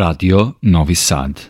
Radio 0.00 0.52
Novi 0.62 0.94
Sad. 0.94 1.40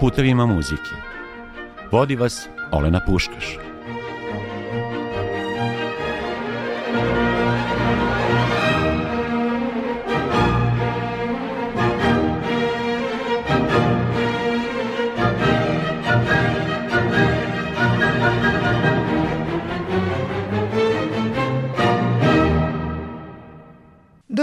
Putevima 0.00 0.46
muzike. 0.46 0.80
Vodi 1.92 2.16
vas 2.16 2.48
Olena 2.72 3.00
Puškaš. 3.06 3.67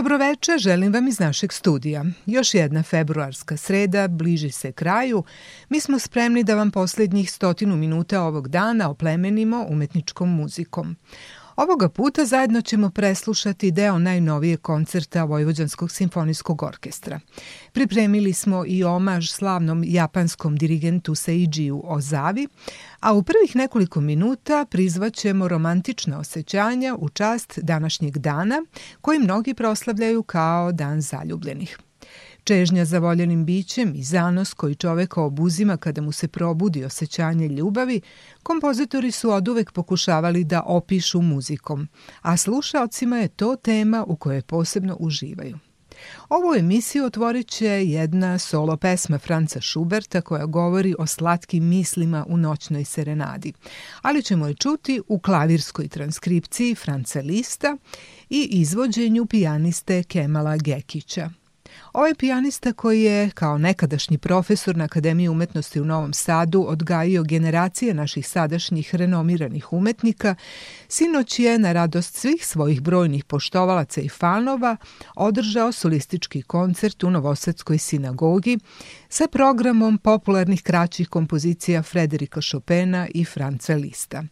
Dobroveče, 0.05 0.51
želim 0.57 0.93
vam 0.93 1.07
iz 1.07 1.19
našeg 1.19 1.53
studija. 1.53 2.05
Još 2.25 2.53
jedna 2.53 2.83
februarska 2.83 3.57
sreda, 3.57 4.07
bliži 4.07 4.51
se 4.51 4.71
kraju. 4.71 5.23
Mi 5.69 5.79
smo 5.79 5.99
spremni 5.99 6.43
da 6.43 6.55
vam 6.55 6.71
poslednjih 6.71 7.31
stotinu 7.31 7.75
minuta 7.75 8.21
ovog 8.21 8.47
dana 8.47 8.89
oplemenimo 8.89 9.65
umetničkom 9.69 10.35
muzikom. 10.35 10.95
Ovoga 11.55 11.89
puta 11.89 12.25
zajedno 12.25 12.61
ćemo 12.61 12.89
preslušati 12.89 13.71
deo 13.71 13.99
najnovije 13.99 14.57
koncerta 14.57 15.23
Vojvođanskog 15.23 15.91
simfonijskog 15.91 16.63
orkestra. 16.63 17.19
Pripremili 17.71 18.33
smo 18.33 18.63
i 18.67 18.83
omaž 18.83 19.29
slavnom 19.29 19.83
japanskom 19.87 20.57
dirigentu 20.57 21.15
Seijiju 21.15 21.81
Ozavi, 21.85 22.47
a 22.99 23.13
u 23.13 23.23
prvih 23.23 23.55
nekoliko 23.55 24.01
minuta 24.01 24.65
prizvaćemo 24.69 25.47
romantična 25.47 26.19
osjećanja 26.19 26.95
u 26.99 27.09
čast 27.09 27.59
današnjeg 27.63 28.17
dana 28.17 28.65
koji 29.01 29.19
mnogi 29.19 29.53
proslavljaju 29.53 30.23
kao 30.23 30.71
dan 30.71 31.01
zaljubljenih. 31.01 31.79
Čežnja 32.47 32.85
za 32.85 32.99
voljenim 32.99 33.45
bićem 33.45 33.95
i 33.95 34.03
zanos 34.03 34.53
koji 34.53 34.75
čoveka 34.75 35.21
obuzima 35.21 35.77
kada 35.77 36.01
mu 36.01 36.11
se 36.11 36.27
probudi 36.27 36.83
osjećanje 36.83 37.47
ljubavi, 37.47 38.01
kompozitori 38.43 39.11
su 39.11 39.31
oduvek 39.31 39.71
pokušavali 39.71 40.43
da 40.43 40.63
opišu 40.65 41.21
muzikom, 41.21 41.87
a 42.21 42.37
slušaocima 42.37 43.17
je 43.17 43.27
to 43.27 43.55
tema 43.55 44.03
u 44.07 44.15
kojoj 44.15 44.41
posebno 44.41 44.97
uživaju. 44.99 45.57
Ovu 46.29 46.55
emisiju 46.55 47.05
otvorit 47.05 47.47
će 47.47 47.67
jedna 47.67 48.39
solo 48.39 48.77
pesma 48.77 49.19
Franca 49.19 49.61
Schuberta 49.61 50.21
koja 50.21 50.45
govori 50.45 50.95
o 50.99 51.07
slatkim 51.07 51.67
mislima 51.67 52.25
u 52.29 52.37
noćnoj 52.37 52.85
serenadi, 52.85 53.53
ali 54.01 54.23
ćemo 54.23 54.47
je 54.47 54.53
čuti 54.53 55.01
u 55.07 55.19
klavirskoj 55.19 55.87
transkripciji 55.87 56.75
Franca 56.75 57.19
Lista 57.19 57.77
i 58.29 58.47
izvođenju 58.51 59.25
pijaniste 59.25 60.03
Kemala 60.03 60.57
Gekića. 60.57 61.29
Ovaj 61.95 62.15
pijanista 62.15 62.73
koji 62.73 63.01
je, 63.01 63.29
kao 63.29 63.57
nekadašnji 63.57 64.17
profesor 64.17 64.77
na 64.77 64.83
Akademiji 64.83 65.29
umetnosti 65.29 65.81
u 65.81 65.85
Novom 65.85 66.13
Sadu, 66.13 66.65
odgajio 66.67 67.23
generacije 67.23 67.93
naših 67.93 68.27
sadašnjih 68.27 68.95
renomiranih 68.95 69.73
umetnika, 69.73 70.35
sinoć 70.87 71.39
je, 71.39 71.59
na 71.59 71.71
radost 71.71 72.15
svih 72.15 72.47
svojih 72.47 72.81
brojnih 72.81 73.25
poštovalaca 73.25 74.01
i 74.01 74.09
fanova, 74.09 74.77
održao 75.15 75.71
solistički 75.71 76.41
koncert 76.41 77.03
u 77.03 77.09
Novosadskoj 77.09 77.77
sinagogi 77.77 78.59
sa 79.09 79.27
programom 79.27 79.97
popularnih 79.97 80.63
kraćih 80.63 81.09
kompozicija 81.09 81.83
Frederika 81.83 82.41
Chopina 82.51 83.07
i 83.13 83.25
Franca 83.25 83.75
Lista. 83.75 84.23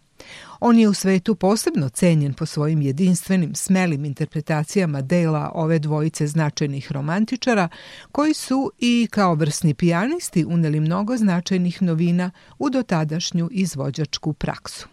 On 0.66 0.80
je 0.80 0.89
u 0.89 0.94
svetu 0.94 1.36
posebno 1.36 1.89
cenjen 1.89 2.33
po 2.33 2.45
svojim 2.45 2.81
jedinstvenim, 2.81 3.56
smelim 3.56 4.06
interpretacijama 4.06 5.02
dela 5.02 5.52
ove 5.55 5.80
dvojice 5.80 6.28
značajnih 6.28 6.92
romantičara, 6.92 7.70
koji 8.11 8.33
su 8.33 8.71
i 8.80 9.08
kao 9.11 9.36
vrsni 9.36 9.73
pijanisti 9.73 10.45
uneli 10.45 10.80
mnogo 10.80 11.17
značajnih 11.17 11.82
novina 11.82 12.32
u 12.60 12.70
dotadašnju 12.70 13.49
izvođačku 13.52 14.33
praksu. 14.33 14.87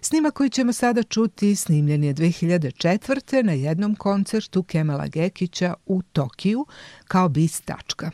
Snima 0.00 0.30
koji 0.30 0.50
ćemo 0.50 0.72
sada 0.72 1.02
čuti 1.02 1.56
snimljen 1.56 2.04
je 2.04 2.14
2004. 2.14 3.42
na 3.42 3.52
jednom 3.52 3.94
koncertu 3.94 4.62
Kemala 4.62 5.06
Gekića 5.06 5.74
u 5.86 6.02
Tokiju 6.02 6.66
kao 7.06 7.28
bis 7.28 7.60
tačka. 7.60 8.10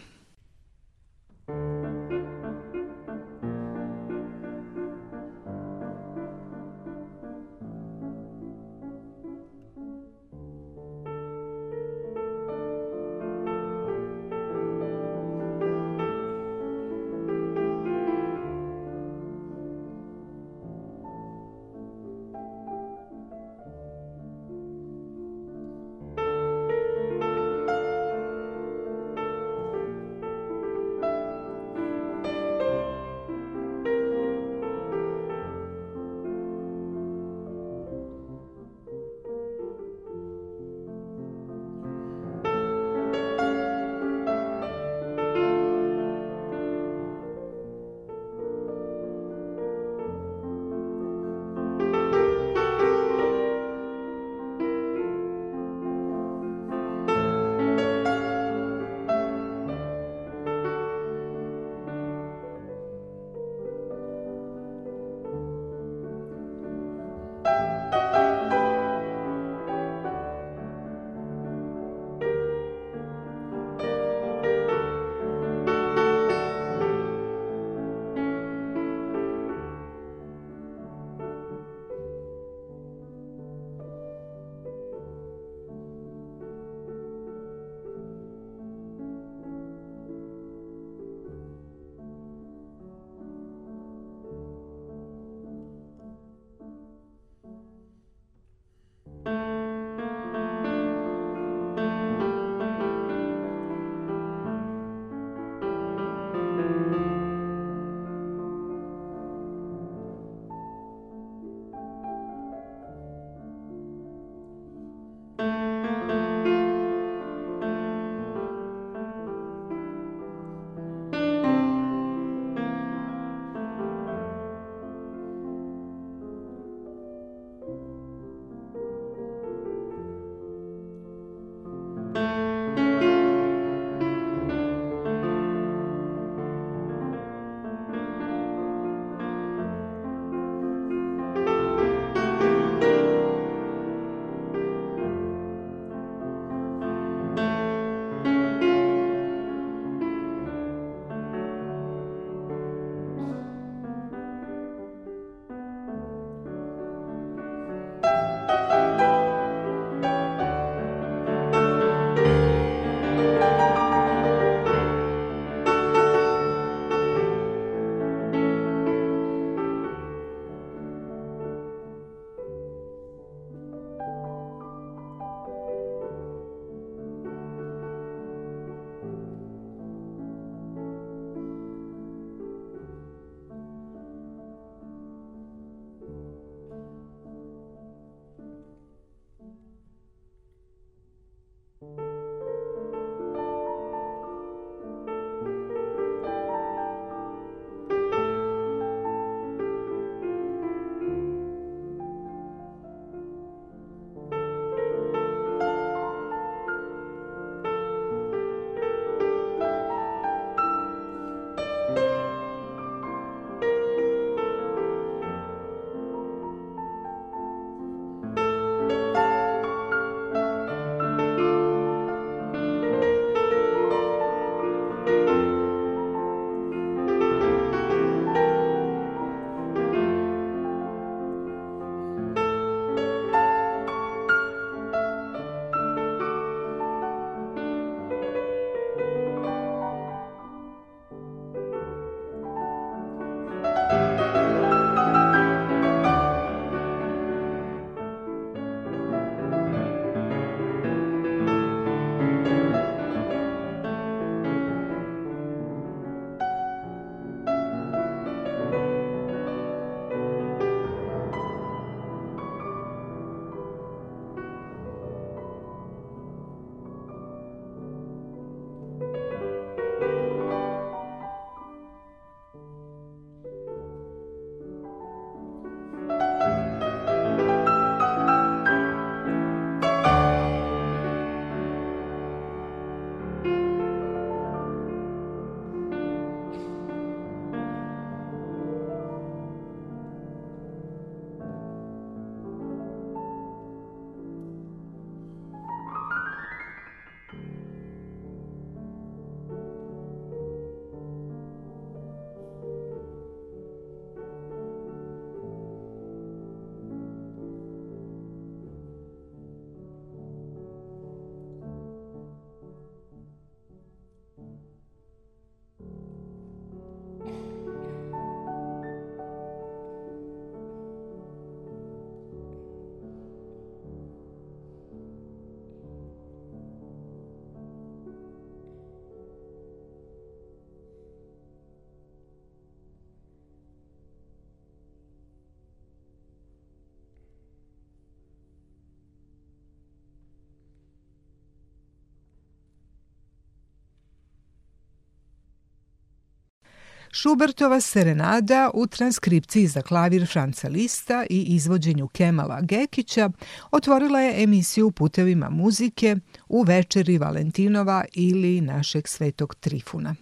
Šubertova 347.16 347.80
serenada 347.80 348.70
u 348.74 348.86
transkripciji 348.86 349.66
za 349.66 349.82
klavir 349.82 350.26
Franca 350.26 350.68
Lista 350.68 351.26
i 351.30 351.42
izvođenju 351.42 352.08
Kemala 352.08 352.60
Gekića 352.60 353.30
otvorila 353.70 354.20
je 354.20 354.42
emisiju 354.42 354.90
Putevima 354.90 355.50
muzike 355.50 356.16
u 356.48 356.62
večeri 356.62 357.18
Valentinova 357.18 358.04
ili 358.12 358.60
našeg 358.60 359.08
svetog 359.08 359.54
Trifuna. 359.54 360.14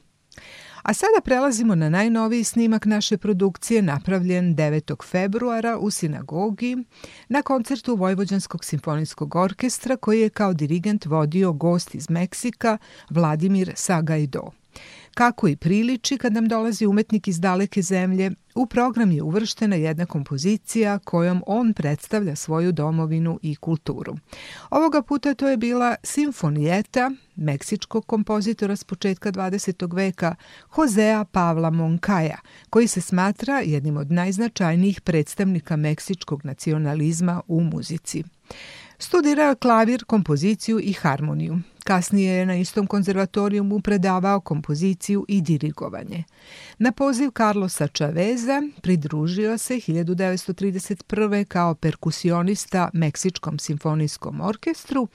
A 0.83 0.95
sada 0.95 1.21
prelazimo 1.25 1.75
na 1.75 1.89
najnoviji 1.89 2.45
snimak 2.45 2.87
naše 2.87 3.19
produkcije 3.19 3.83
napravljen 3.83 4.57
9. 4.57 5.05
februara 5.05 5.79
u 5.79 5.91
sinagogi 5.91 6.77
na 7.29 7.43
koncertu 7.43 7.97
Vojvođanskog 7.97 8.65
simfonijskog 8.65 9.35
orkestra 9.35 9.97
koji 9.97 10.21
je 10.21 10.31
kao 10.31 10.55
dirigent 10.55 11.07
vodio 11.07 11.53
gost 11.53 11.95
iz 11.95 12.11
Meksika 12.11 12.79
Vladimir 13.11 13.73
Sagajdo. 13.77 14.51
Kako 15.15 15.49
i 15.49 15.57
priliči 15.57 16.19
kad 16.19 16.33
nam 16.33 16.49
dolazi 16.49 16.87
umetnik 16.87 17.29
iz 17.29 17.41
daleke 17.41 17.83
zemlje, 17.83 18.31
u 18.55 18.67
program 18.67 19.11
je 19.11 19.23
uvrštena 19.23 19.77
jedna 19.77 20.07
kompozicija 20.07 20.99
kojom 20.99 21.43
on 21.47 21.75
predstavlja 21.75 22.37
svoju 22.37 22.73
domovinu 22.73 23.39
i 23.43 23.57
kulturu. 23.57 24.17
Ovoga 24.71 25.03
puta 25.03 25.35
to 25.35 25.49
je 25.49 25.57
bila 25.57 25.97
Simfonijeta 26.03 27.11
meksičkog 27.37 28.07
kompozitora 28.07 28.77
s 28.77 28.85
početka 28.85 29.33
20. 29.33 29.95
veka 29.95 30.35
Josea 30.79 31.25
Pavla 31.25 31.71
Moncaja, 31.71 32.39
koji 32.71 32.89
se 32.89 33.01
smatra 33.01 33.61
jednim 33.61 33.97
od 33.97 34.11
najznačajnijih 34.11 35.01
predstavnika 35.01 35.77
meksičkog 35.77 36.45
nacionalizma 36.45 37.43
u 37.49 37.61
muzici. 37.61 38.25
Studirao 39.03 39.55
klavir, 39.55 40.05
kompoziciju 40.05 40.81
i 40.81 40.93
harmoniju. 40.93 41.59
Kasnije 41.85 42.35
je 42.35 42.47
na 42.47 42.57
istom 42.57 42.87
konzervatorijumu 42.87 43.81
predavao 43.81 44.41
kompoziciju 44.41 45.25
i 45.29 45.41
dirigovanje. 45.41 46.25
Na 46.79 46.93
poziv 46.93 47.31
Carlosa 47.37 47.87
Chaveza 47.87 48.63
pridružio 48.83 49.59
se 49.59 49.75
1931. 49.75 51.45
kao 51.45 51.75
perkusionista 51.75 52.91
Meksičkom 52.93 53.59
simfonijskom 53.59 54.41
orkestru, 54.41 55.09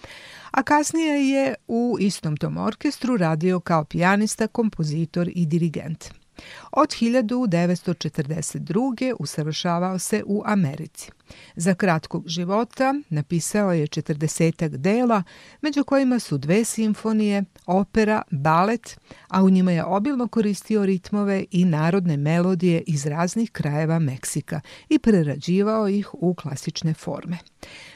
a 0.51 0.63
kasnije 0.63 1.29
je 1.29 1.56
u 1.67 1.98
istom 2.00 2.38
tom 2.38 2.58
orkestru 2.58 3.17
radio 3.17 3.60
kao 3.60 3.84
pijanista, 3.84 4.48
kompozitor 4.48 5.29
i 5.36 5.46
dirigent. 5.46 6.26
Od 6.72 6.89
1942. 6.89 9.13
usavršavao 9.20 10.00
se 10.00 10.24
u 10.25 10.44
Americi. 10.46 11.12
Za 11.56 11.74
kratkog 11.74 12.27
života 12.27 12.94
napisao 13.10 13.74
je 13.74 13.88
četrdesetak 13.88 14.77
dela, 14.77 15.24
među 15.62 15.84
kojima 15.84 16.20
su 16.20 16.38
dve 16.38 16.63
simfonije, 16.63 17.44
opera, 17.65 18.22
balet, 18.32 19.00
a 19.27 19.44
u 19.44 19.50
njima 19.50 19.72
je 19.72 19.84
obilno 19.84 20.27
koristio 20.27 20.86
ritmove 20.86 21.46
i 21.51 21.65
narodne 21.65 22.17
melodije 22.17 22.84
iz 22.88 23.06
raznih 23.06 23.51
krajeva 23.51 24.00
Meksika 24.00 24.62
i 24.89 25.00
prerađivao 25.00 25.89
ih 25.89 26.10
u 26.13 26.34
klasične 26.34 26.94
forme. 26.94 27.38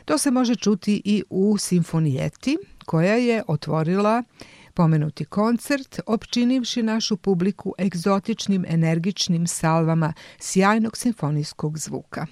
To 0.05 0.17
se 0.17 0.31
može 0.31 0.55
čuti 0.55 1.01
i 1.05 1.23
u 1.29 1.57
simfonijeti, 1.57 2.57
koja 2.85 3.15
je 3.15 3.43
otvorila 3.47 4.23
Pomenuti 4.73 5.25
koncert, 5.25 5.99
opčinivši 6.05 6.83
našu 6.83 7.17
publiku 7.17 7.73
egzotičnim 7.77 8.65
energičnim 8.67 9.47
salvama 9.47 10.13
sjajnog 10.39 10.97
simfonijskog 10.97 11.77
zvuka. 11.77 12.27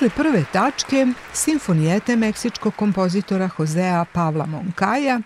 Posle 0.00 0.22
prve 0.24 0.44
tačke, 0.52 1.06
simfonijete 1.32 2.16
meksičkog 2.16 2.74
kompozitora 2.74 3.50
Josea 3.58 4.04
Pavla 4.12 4.46
Moncaja, 4.46 5.20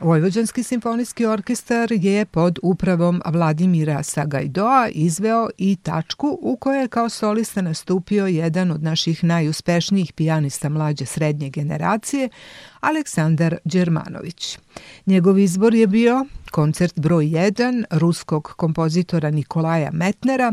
Vojvođanski 0.00 0.62
simfonijski 0.62 1.26
orkestar 1.26 1.88
je 1.92 2.24
pod 2.24 2.58
upravom 2.62 3.22
Vladimira 3.26 4.02
Sagajdoa 4.02 4.88
izveo 4.92 5.48
i 5.58 5.76
tačku 5.76 6.38
u 6.42 6.56
kojoj 6.56 6.80
je 6.80 6.88
kao 6.88 7.08
solista 7.08 7.62
nastupio 7.62 8.26
jedan 8.26 8.70
od 8.70 8.82
naših 8.82 9.24
najuspešnijih 9.24 10.12
pijanista 10.12 10.68
mlađe 10.68 11.06
srednje 11.06 11.50
generacije, 11.50 12.28
Aleksandar 12.80 13.56
Đermanović. 13.64 14.58
Njegov 15.06 15.38
izbor 15.38 15.74
je 15.74 15.86
bio 15.86 16.26
koncert 16.50 17.00
broj 17.00 17.24
1 17.24 17.84
ruskog 17.90 18.54
kompozitora 18.56 19.30
Nikolaja 19.30 19.90
Metnera, 19.92 20.52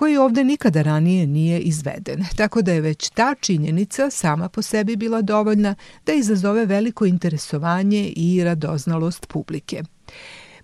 koji 0.00 0.16
ovde 0.16 0.44
nikada 0.44 0.82
ranije 0.82 1.26
nije 1.26 1.60
izveden, 1.60 2.24
tako 2.36 2.62
da 2.62 2.72
je 2.72 2.80
već 2.80 3.10
ta 3.10 3.34
činjenica 3.40 4.10
sama 4.10 4.48
po 4.48 4.62
sebi 4.62 4.96
bila 4.96 5.22
dovoljna 5.22 5.74
da 6.06 6.12
izazove 6.12 6.66
veliko 6.66 7.06
interesovanje 7.06 8.12
i 8.16 8.44
radoznalost 8.44 9.26
publike. 9.26 9.82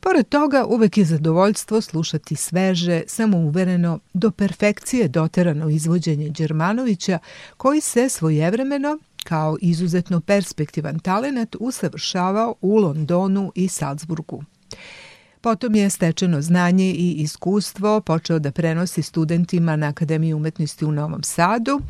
Pored 0.00 0.28
toga, 0.28 0.64
uvek 0.68 0.98
je 0.98 1.04
zadovoljstvo 1.04 1.80
slušati 1.80 2.36
sveže, 2.36 3.02
samouvereno, 3.06 3.98
do 4.14 4.30
perfekcije 4.30 5.08
doterano 5.08 5.68
izvođenje 5.68 6.30
Đermanovića, 6.30 7.18
koji 7.56 7.80
se 7.80 8.08
svojevremeno, 8.08 8.98
kao 9.24 9.56
izuzetno 9.60 10.20
perspektivan 10.20 10.98
talenat, 10.98 11.56
usavršavao 11.60 12.54
u 12.60 12.76
Londonu 12.76 13.52
i 13.54 13.68
Salzburgu. 13.68 14.44
Potom 15.46 15.74
je 15.74 15.90
stečeno 15.90 16.42
znanje 16.42 16.90
i 16.90 17.12
iskustvo 17.12 18.00
počeo 18.00 18.38
da 18.38 18.50
prenosi 18.52 19.02
studentima 19.02 19.76
na 19.76 19.88
Akademiji 19.88 20.34
umetnosti 20.34 20.84
u 20.84 20.92
Novom 20.92 21.22
Sadu, 21.22 21.80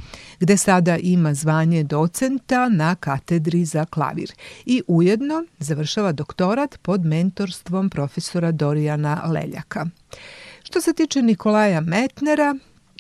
gde 0.41 0.57
sada 0.57 0.97
ima 0.97 1.35
zvanje 1.35 1.83
docenta 1.83 2.69
na 2.69 2.95
katedri 2.95 3.65
za 3.65 3.85
klavir 3.85 4.33
i 4.67 4.83
ujedno 4.87 5.45
završava 5.59 6.13
doktorat 6.13 6.79
pod 6.83 7.05
mentorstvom 7.05 7.91
profesora 7.91 8.53
Dorijana 8.53 9.23
Leljaka. 9.27 9.87
Što 10.63 10.81
se 10.81 10.93
tiče 10.93 11.23
Nikolaja 11.23 11.81
Metnera, 11.81 12.55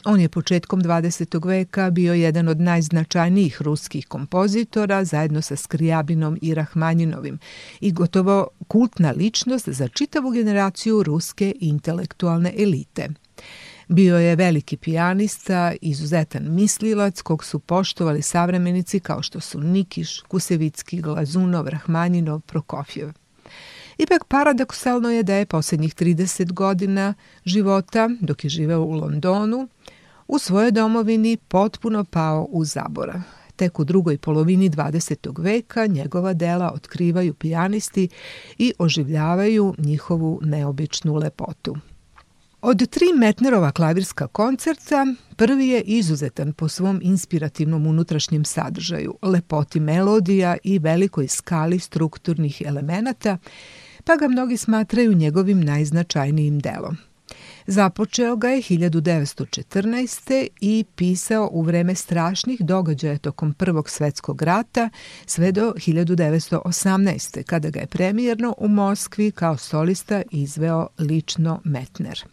On 0.08 0.20
je 0.20 0.28
početkom 0.28 0.82
20. 0.82 1.46
veka 1.46 1.90
bio 1.90 2.14
jedan 2.14 2.48
od 2.48 2.60
najznačajnijih 2.60 3.62
ruskih 3.62 4.06
kompozitora 4.06 5.04
zajedno 5.04 5.42
sa 5.42 5.56
Skrijabinom 5.56 6.38
i 6.42 6.54
Rahmanjinovim 6.54 7.38
i 7.80 7.92
gotovo 7.92 8.48
kultna 8.68 9.10
ličnost 9.10 9.68
za 9.68 9.88
čitavu 9.88 10.30
generaciju 10.30 11.02
ruske 11.02 11.54
intelektualne 11.60 12.52
elite. 12.58 13.08
Bio 13.88 14.18
je 14.18 14.36
veliki 14.36 14.76
pijanista, 14.76 15.72
izuzetan 15.80 16.54
mislilac 16.54 17.22
kog 17.22 17.44
su 17.44 17.58
poštovali 17.58 18.22
savremenici 18.22 19.00
kao 19.00 19.22
što 19.22 19.40
su 19.40 19.60
Nikiš, 19.60 20.20
Kusevicki, 20.20 21.00
Glazunov, 21.00 21.68
Rahmanjinov, 21.68 22.40
Prokofjev. 22.40 23.12
Ipak 23.98 24.24
paradoksalno 24.24 25.10
je 25.10 25.22
da 25.22 25.34
je 25.34 25.46
poslednjih 25.46 25.94
30 25.94 26.52
godina 26.52 27.14
života, 27.44 28.10
dok 28.20 28.44
je 28.44 28.50
živeo 28.50 28.80
u 28.80 28.92
Londonu, 28.92 29.68
u 30.28 30.38
svojoj 30.38 30.70
domovini 30.70 31.36
potpuno 31.36 32.04
pao 32.04 32.46
u 32.50 32.64
zaborav. 32.64 33.20
Tek 33.56 33.78
u 33.80 33.84
drugoj 33.84 34.18
polovini 34.18 34.70
20. 34.70 35.42
veka 35.42 35.86
njegova 35.86 36.32
dela 36.32 36.72
otkrivaju 36.74 37.34
pijanisti 37.34 38.08
i 38.58 38.72
oživljavaju 38.78 39.74
njihovu 39.78 40.40
neobičnu 40.42 41.14
lepotu. 41.14 41.76
Od 42.62 42.90
tri 42.90 43.06
Metnerova 43.18 43.72
klavirska 43.72 44.26
koncerta, 44.26 45.06
prvi 45.36 45.68
je 45.68 45.80
izuzetan 45.80 46.52
po 46.52 46.68
svom 46.68 47.00
inspirativnom 47.02 47.86
unutrašnjem 47.86 48.44
sadržaju, 48.44 49.14
lepoti 49.22 49.80
melodija 49.80 50.56
i 50.64 50.78
velikoj 50.78 51.28
skali 51.28 51.78
strukturnih 51.78 52.62
elemenata, 52.66 53.38
pa 54.04 54.16
ga 54.16 54.28
mnogi 54.28 54.56
smatraju 54.56 55.12
njegovim 55.12 55.60
najznačajnijim 55.60 56.58
delom. 56.58 56.96
Započeo 57.66 58.37
ga 58.37 58.48
je 58.48 58.62
1914. 58.62 60.48
i 60.61 60.85
pisao 60.96 61.48
u 61.52 61.62
vreme 61.62 61.94
strašnih 61.94 62.61
događaja 62.61 63.18
tokom 63.18 63.55
Prvog 63.55 63.90
svetskog 63.90 64.42
rata 64.42 64.90
sve 65.26 65.52
do 65.52 65.72
1918. 65.76 67.42
kada 67.42 67.70
ga 67.70 67.81
je 67.81 67.87
premijerno 67.87 68.55
u 68.59 68.68
Moskvi 68.68 69.31
kao 69.31 69.57
solista 69.57 70.22
izveo 70.31 70.87
lično 70.98 71.61
Metner. 71.64 72.24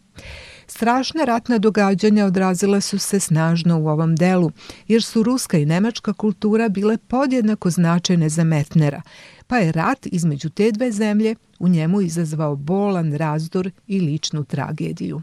Strašna 0.76 1.24
ratna 1.24 1.58
događanja 1.58 2.26
odrazila 2.26 2.80
su 2.80 2.98
se 2.98 3.20
snažno 3.20 3.80
u 3.80 3.88
ovom 3.88 4.16
delu, 4.16 4.50
jer 4.88 5.02
su 5.02 5.22
ruska 5.22 5.58
i 5.58 5.66
nemačka 5.66 6.12
kultura 6.12 6.68
bile 6.68 6.96
podjednako 6.98 7.70
značajne 7.70 8.28
za 8.28 8.44
Metnera, 8.44 9.02
pa 9.46 9.58
je 9.58 9.72
rat 9.72 10.06
između 10.06 10.50
te 10.50 10.72
dve 10.72 10.92
zemlje 10.92 11.34
u 11.58 11.68
njemu 11.68 12.00
izazvao 12.00 12.56
bolan 12.56 13.14
razdor 13.14 13.70
i 13.86 14.00
ličnu 14.00 14.44
tragediju. 14.44 15.22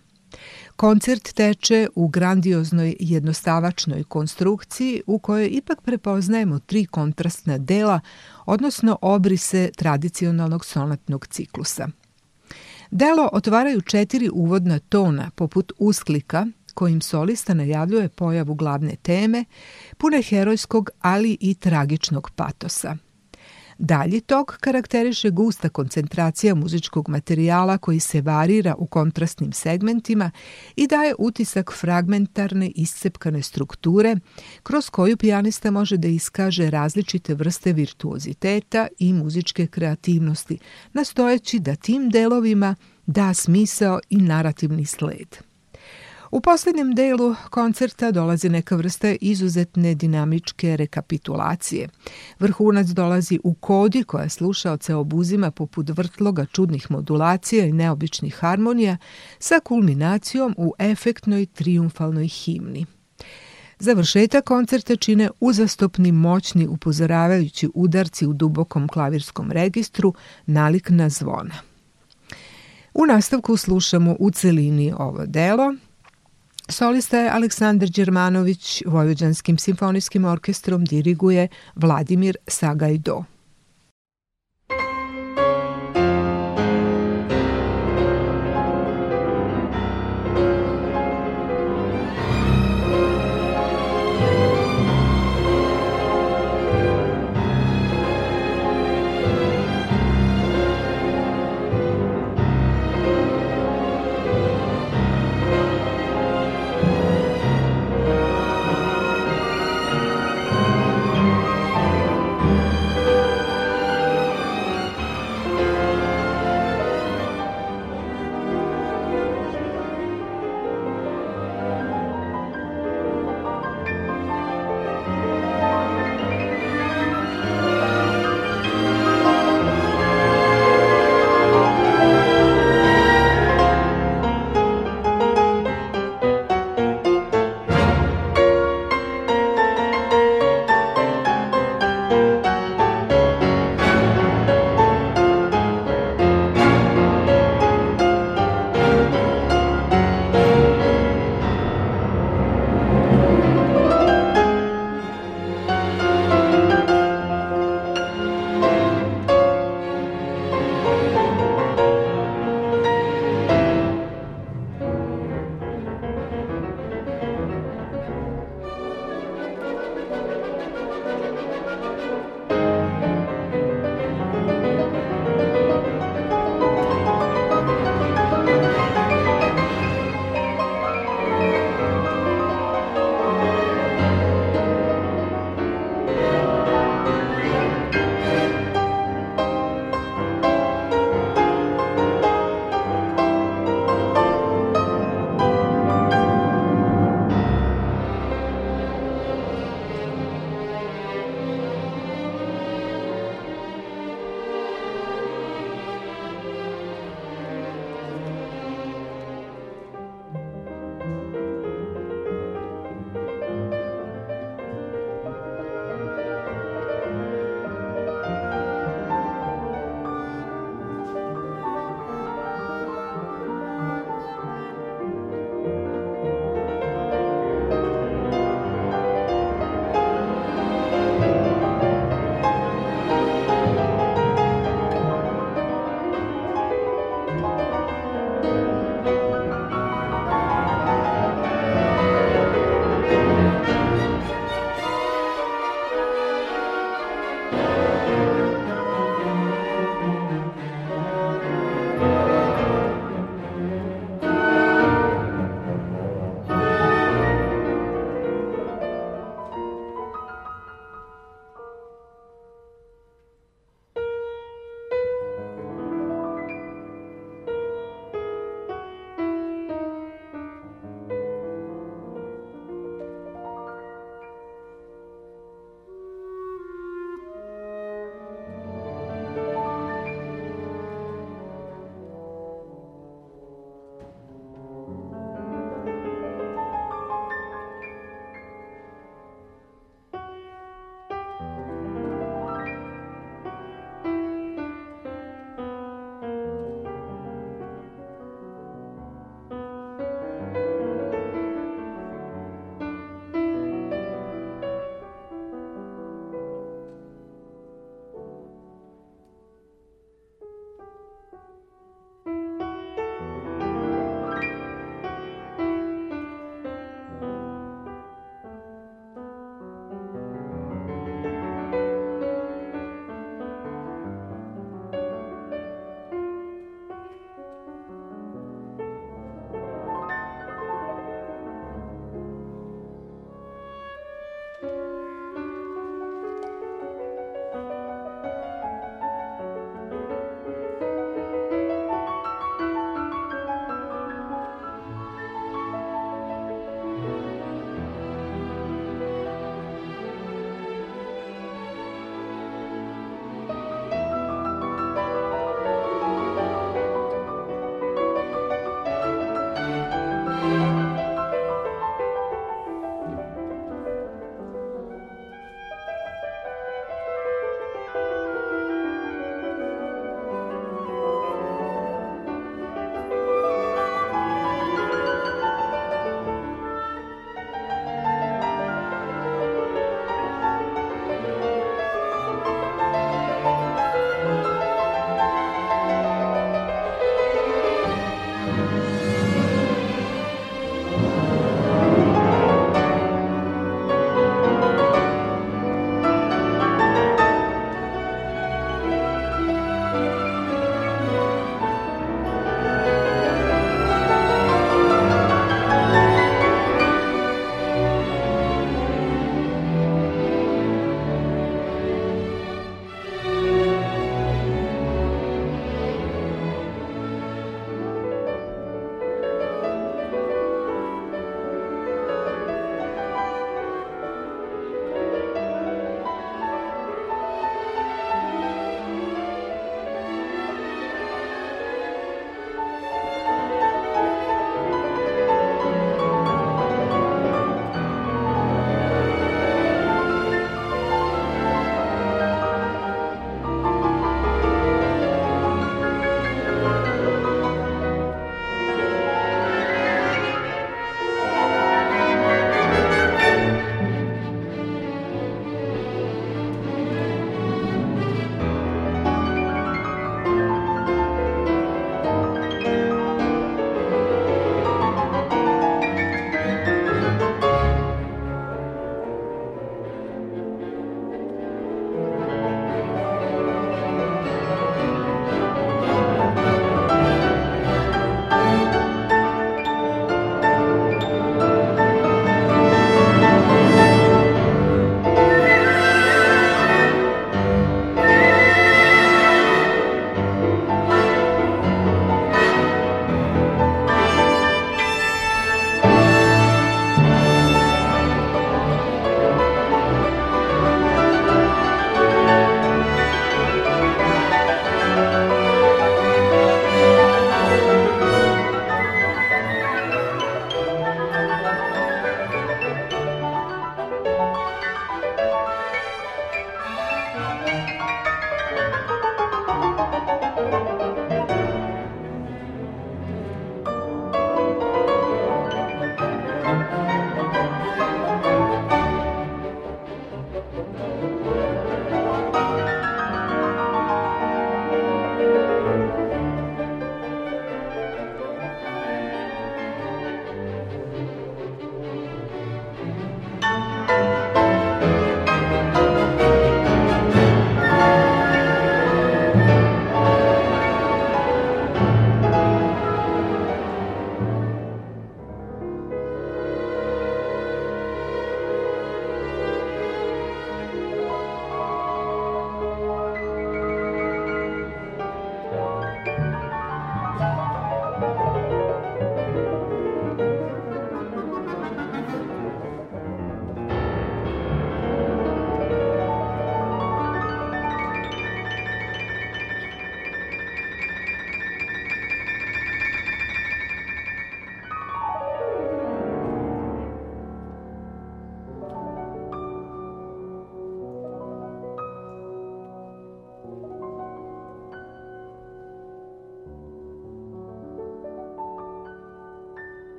Koncert 0.75 1.33
teče 1.33 1.87
u 1.95 2.07
grandioznoj 2.07 2.95
jednostavačnoj 2.99 4.03
konstrukciji 4.03 5.01
u 5.07 5.19
kojoj 5.19 5.49
ipak 5.51 5.81
prepoznajemo 5.81 6.59
tri 6.59 6.85
kontrastna 6.85 7.57
dela, 7.57 7.99
odnosno 8.45 8.97
obrise 9.01 9.69
tradicionalnog 9.77 10.65
sonatnog 10.65 11.27
ciklusa. 11.27 11.87
Delo 12.91 13.29
otvaraju 13.33 13.81
četiri 13.81 14.29
uvodna 14.33 14.79
tona 14.79 15.31
poput 15.35 15.71
usklika 15.77 16.45
kojim 16.73 17.01
solista 17.01 17.53
najavljuje 17.53 18.09
pojavu 18.09 18.53
glavne 18.53 18.95
teme, 18.95 19.45
pune 19.97 20.21
herojskog, 20.21 20.89
ali 21.01 21.37
i 21.39 21.53
tragičnog 21.53 22.31
patosa– 22.35 22.97
Dalji 23.83 24.21
tok 24.21 24.57
karakteriše 24.59 25.29
gusta 25.29 25.69
koncentracija 25.69 26.55
muzičkog 26.55 27.09
materijala 27.09 27.77
koji 27.77 27.99
se 27.99 28.21
varira 28.21 28.75
u 28.77 28.85
kontrastnim 28.85 29.53
segmentima 29.53 30.31
i 30.75 30.87
daje 30.87 31.15
utisak 31.19 31.73
fragmentarne 31.79 32.71
iscepkane 32.75 33.41
strukture 33.41 34.15
kroz 34.63 34.89
koju 34.89 35.17
pijanista 35.17 35.71
može 35.71 35.97
da 35.97 36.07
iskaže 36.07 36.69
različite 36.69 37.35
vrste 37.35 37.73
virtuoziteta 37.73 38.87
i 38.99 39.13
muzičke 39.13 39.67
kreativnosti, 39.67 40.57
nastojeći 40.93 41.59
da 41.59 41.75
tim 41.75 42.09
delovima 42.09 42.75
da 43.05 43.33
smisao 43.33 43.99
i 44.09 44.17
narativni 44.17 44.85
sled. 44.85 45.50
U 46.31 46.41
poslednjem 46.41 46.95
delu 46.95 47.35
koncerta 47.49 48.11
dolazi 48.11 48.49
neka 48.49 48.75
vrsta 48.75 49.15
izuzetne 49.21 49.95
dinamičke 49.95 50.77
rekapitulacije. 50.77 51.89
Vrhunac 52.39 52.87
dolazi 52.87 53.39
u 53.43 53.53
kodi 53.53 54.03
koja 54.03 54.29
slušaoce 54.29 54.95
obuzima 54.95 55.51
poput 55.51 55.89
vrtloga 55.89 56.45
čudnih 56.45 56.91
modulacija 56.91 57.65
i 57.65 57.71
neobičnih 57.71 58.35
harmonija 58.35 58.97
sa 59.39 59.59
kulminacijom 59.59 60.55
u 60.57 60.73
efektnoj 60.79 61.45
triumfalnoj 61.45 62.27
himni. 62.27 62.85
Završetak 63.79 64.45
koncerta 64.45 64.95
čine 64.95 65.29
uzastopni 65.39 66.11
moćni 66.11 66.67
upozoravajući 66.67 67.69
udarci 67.73 68.25
u 68.25 68.33
dubokom 68.33 68.87
klavirskom 68.87 69.51
registru 69.51 70.13
nalik 70.45 70.89
na 70.89 71.09
zvona. 71.09 71.55
U 72.93 73.05
nastavku 73.05 73.57
slušamo 73.57 74.15
u 74.19 74.31
celini 74.31 74.93
ovo 74.97 75.25
delo– 75.25 75.75
Solista 76.71 77.17
je 77.17 77.29
Aleksandar 77.29 77.89
Đermanović, 77.89 78.83
Vojvođanskim 78.85 79.57
simfonijskim 79.57 80.25
orkestrom 80.25 80.85
diriguje 80.85 81.47
Vladimir 81.75 82.37
Sagajdo. 82.47 83.23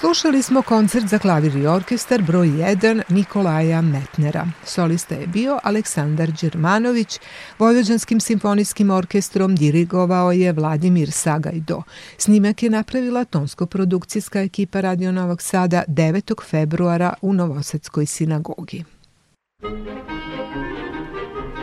Slušali 0.00 0.42
smo 0.42 0.62
koncert 0.62 1.06
za 1.06 1.18
klavir 1.18 1.56
i 1.56 1.66
orkestar 1.66 2.22
broj 2.22 2.46
1 2.46 3.02
Nikolaja 3.08 3.82
Metnera. 3.82 4.46
Solista 4.64 5.14
je 5.14 5.26
bio 5.26 5.58
Aleksandar 5.62 6.30
Đermanović, 6.40 7.18
Vojvođanskim 7.58 8.20
simfonijskim 8.20 8.90
orkestrom 8.90 9.56
dirigovao 9.56 10.32
je 10.32 10.52
Vladimir 10.52 11.10
Sagajdo. 11.10 11.82
Snimak 12.18 12.62
je 12.62 12.70
napravila 12.70 13.24
tonsko-produkcijska 13.24 14.40
ekipa 14.40 14.80
Radio 14.80 15.12
Novog 15.12 15.42
Sada 15.42 15.82
9. 15.88 16.42
februara 16.50 17.14
u 17.22 17.32
Novosadskoj 17.32 18.06
sinagogi. 18.06 18.84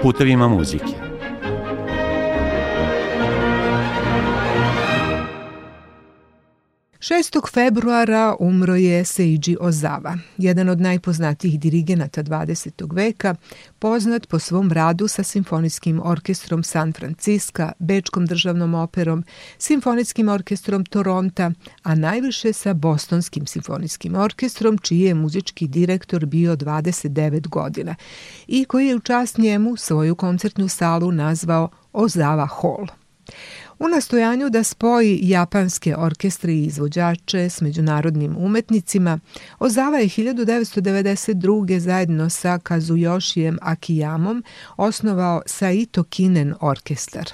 Putevima 0.01 0.47
muzike 0.47 1.04
6. 6.99 7.51
februara 7.53 8.35
umro 8.39 8.75
je 8.75 9.05
Seiji 9.05 9.57
Ozawa, 9.59 10.17
jedan 10.37 10.69
od 10.69 10.81
najpoznatijih 10.81 11.59
dirigenata 11.59 12.23
20. 12.23 12.95
veka, 12.95 13.35
poznat 13.79 14.27
po 14.27 14.39
svom 14.39 14.71
radu 14.71 15.07
sa 15.07 15.23
Simfonijskim 15.23 16.01
orkestrom 16.03 16.63
San 16.63 16.93
Francisco, 16.93 17.67
Bečkom 17.79 18.25
državnom 18.25 18.73
operom, 18.73 19.23
Simfonijskim 19.57 20.29
orkestrom 20.29 20.85
Toronta, 20.85 21.51
a 21.83 21.95
najviše 21.95 22.53
sa 22.53 22.73
Bostonskim 22.73 23.47
simfonijskim 23.47 24.15
orkestrom, 24.15 24.77
čiji 24.77 24.99
je 24.99 25.13
muzički 25.13 25.67
direktor 25.67 26.25
bio 26.25 26.55
29 26.55 27.47
godina 27.47 27.95
i 28.47 28.65
koji 28.65 28.87
je 28.87 28.95
u 28.95 28.99
čast 28.99 29.37
njemu 29.37 29.77
svoju 29.77 30.15
koncertnu 30.15 30.67
salu 30.67 31.11
nazvao 31.11 31.69
Ozawa 31.93 32.47
Hall. 32.61 32.87
U 33.79 33.87
nastojanju 33.87 34.49
da 34.49 34.63
spoji 34.63 35.19
japanske 35.21 35.95
orkestre 35.97 36.53
i 36.53 36.65
izvođače 36.65 37.49
s 37.49 37.61
međunarodnim 37.61 38.35
umetnicima, 38.37 39.19
Ozava 39.59 39.97
je 39.97 40.05
1992. 40.05 41.79
zajedno 41.79 42.29
sa 42.29 42.59
Kazuyošijem 42.59 43.57
Akiyamom 43.61 44.43
osnovao 44.77 45.41
Saito 45.45 46.03
Kinen 46.03 46.53
orkestar. 46.61 47.29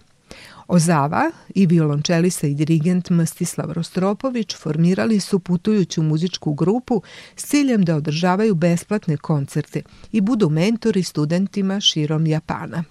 Ozava 0.68 1.32
i 1.56 1.66
violončelista 1.66 2.48
i 2.48 2.56
dirigent 2.56 3.10
Mstislav 3.10 3.72
Rostropović 3.72 4.56
formirali 4.56 5.20
su 5.20 5.40
putujuću 5.40 6.04
muzičku 6.04 6.54
grupu 6.54 7.02
s 7.36 7.46
ciljem 7.46 7.86
da 7.86 7.96
održavaju 7.96 8.56
besplatne 8.56 9.18
koncerte 9.18 9.82
i 10.12 10.22
budu 10.22 10.50
mentori 10.50 11.04
studentima 11.04 11.80
širom 11.80 12.28
Japana. 12.28 12.84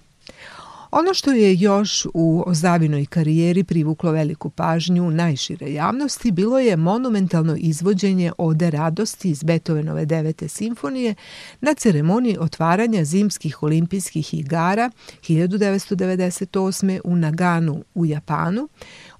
Ono 0.91 1.14
što 1.14 1.32
je 1.32 1.57
još 1.57 2.07
u 2.14 2.45
Ozavinoj 2.47 3.07
karijeri 3.07 3.64
privuklo 3.64 4.12
veliku 4.12 4.51
pažnju 4.51 5.11
najšire 5.11 5.72
javnosti 5.72 6.30
bilo 6.30 6.59
je 6.59 6.76
monumentalno 6.76 7.57
izvođenje 7.59 8.32
Ode 8.38 8.70
radosti 8.70 9.30
iz 9.30 9.43
Beethovenove 9.43 10.05
devete 10.05 10.49
simfonije 10.49 11.14
na 11.61 11.74
ceremoniji 11.74 12.36
otvaranja 12.41 13.05
zimskih 13.05 13.62
olimpijskih 13.62 14.34
igara 14.34 14.91
1998. 15.28 17.01
u 17.05 17.16
Naganu 17.16 17.84
u 17.95 18.07
Japanu, 18.07 18.68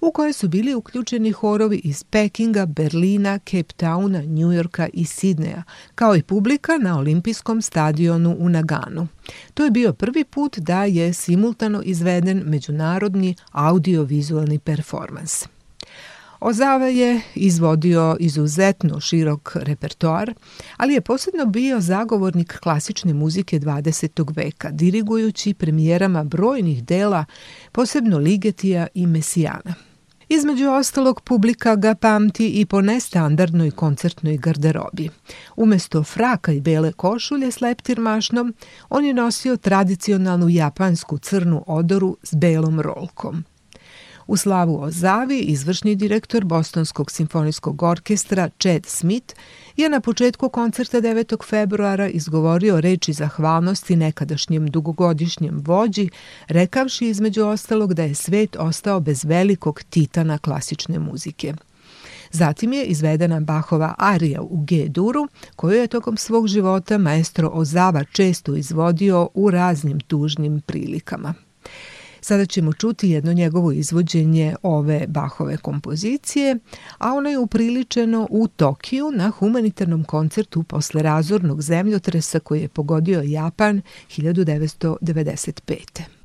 u 0.01 0.11
koje 0.11 0.33
su 0.33 0.47
bili 0.47 0.73
uključeni 0.73 1.31
horovi 1.31 1.81
iz 1.83 2.03
Pekinga, 2.03 2.65
Berlina, 2.65 3.37
Cape 3.37 3.73
Towna, 3.77 4.25
Njujorka 4.25 4.87
i 4.93 5.05
Sidneja, 5.05 5.63
kao 5.95 6.15
i 6.15 6.23
publika 6.23 6.77
na 6.77 6.97
olimpijskom 6.97 7.61
stadionu 7.61 8.35
u 8.39 8.49
Naganu. 8.49 9.07
To 9.53 9.63
je 9.63 9.71
bio 9.71 9.93
prvi 9.93 10.23
put 10.23 10.57
da 10.57 10.83
je 10.83 11.13
simultano 11.13 11.81
izveden 11.85 12.43
međunarodni 12.45 13.35
audiovizualni 13.51 14.59
performans. 14.59 15.45
Ozava 16.39 16.87
je 16.87 17.21
izvodio 17.35 18.17
izuzetno 18.19 18.99
širok 18.99 19.55
repertoar, 19.55 20.33
ali 20.77 20.93
je 20.93 21.01
posebno 21.01 21.45
bio 21.45 21.79
zagovornik 21.79 22.59
klasične 22.59 23.13
muzike 23.13 23.59
20. 23.59 24.35
veka, 24.35 24.71
dirigujući 24.71 25.53
premijerama 25.53 26.23
brojnih 26.23 26.83
dela, 26.83 27.25
posebno 27.71 28.17
Ligetija 28.17 28.87
i 28.93 29.07
Mesijana. 29.07 29.90
Između 30.33 30.69
ostalog, 30.69 31.21
publika 31.21 31.75
ga 31.75 31.95
pamti 31.95 32.49
i 32.49 32.65
po 32.65 32.81
nestandardnoj 32.81 33.71
koncertnoj 33.71 34.37
garderobi. 34.37 35.09
Umesto 35.55 36.03
fraka 36.03 36.51
i 36.51 36.61
bele 36.61 36.91
košulje 36.91 37.51
s 37.51 37.61
leptir 37.61 37.99
mašnom, 37.99 38.53
on 38.89 39.05
je 39.05 39.13
nosio 39.13 39.57
tradicionalnu 39.57 40.49
japansku 40.49 41.17
crnu 41.17 41.63
odoru 41.67 42.17
s 42.23 42.35
belom 42.35 42.81
rolkom. 42.81 43.43
U 44.31 44.37
slavu 44.37 44.81
o 44.81 44.91
Zavi, 44.91 45.39
izvršni 45.39 45.95
direktor 45.95 46.45
Bostonskog 46.45 47.11
simfonijskog 47.11 47.83
orkestra 47.83 48.49
Chad 48.59 48.85
Smith 48.85 49.35
je 49.77 49.89
na 49.89 49.99
početku 49.99 50.49
koncerta 50.49 51.01
9. 51.01 51.45
februara 51.49 52.07
izgovorio 52.07 52.81
reči 52.81 53.13
zahvalnosti 53.13 53.95
nekadašnjem 53.95 54.67
dugogodišnjem 54.67 55.61
vođi, 55.65 56.09
rekavši 56.47 57.05
između 57.05 57.45
ostalog 57.45 57.93
da 57.93 58.03
je 58.03 58.15
svet 58.15 58.55
ostao 58.59 58.99
bez 58.99 59.25
velikog 59.25 59.83
titana 59.89 60.37
klasične 60.37 60.99
muzike. 60.99 61.53
Zatim 62.31 62.73
je 62.73 62.85
izvedena 62.85 63.39
Bahova 63.39 63.95
arija 63.97 64.41
u 64.41 64.57
G-duru, 64.57 65.27
koju 65.55 65.73
je 65.73 65.87
tokom 65.87 66.17
svog 66.17 66.47
života 66.47 66.97
maestro 66.97 67.49
Ozava 67.53 68.03
često 68.03 68.55
izvodio 68.55 69.29
u 69.33 69.51
raznim 69.51 69.99
tužnim 69.99 70.61
prilikama. 70.61 71.33
Sada 72.21 72.45
ćemo 72.45 72.73
čuti 72.73 73.09
jedno 73.09 73.33
njegovo 73.33 73.71
izvođenje 73.71 74.55
ove 74.63 75.07
Bahove 75.07 75.57
kompozicije, 75.57 76.57
a 76.97 77.13
ono 77.13 77.29
je 77.29 77.37
upriličeno 77.37 78.27
u 78.29 78.47
Tokiju 78.47 79.11
na 79.11 79.29
humanitarnom 79.29 80.03
koncertu 80.03 80.63
posle 80.63 81.01
razornog 81.01 81.61
zemljotresa 81.61 82.39
koji 82.39 82.61
je 82.61 82.67
pogodio 82.67 83.21
Japan 83.25 83.81
1995. 84.09 86.20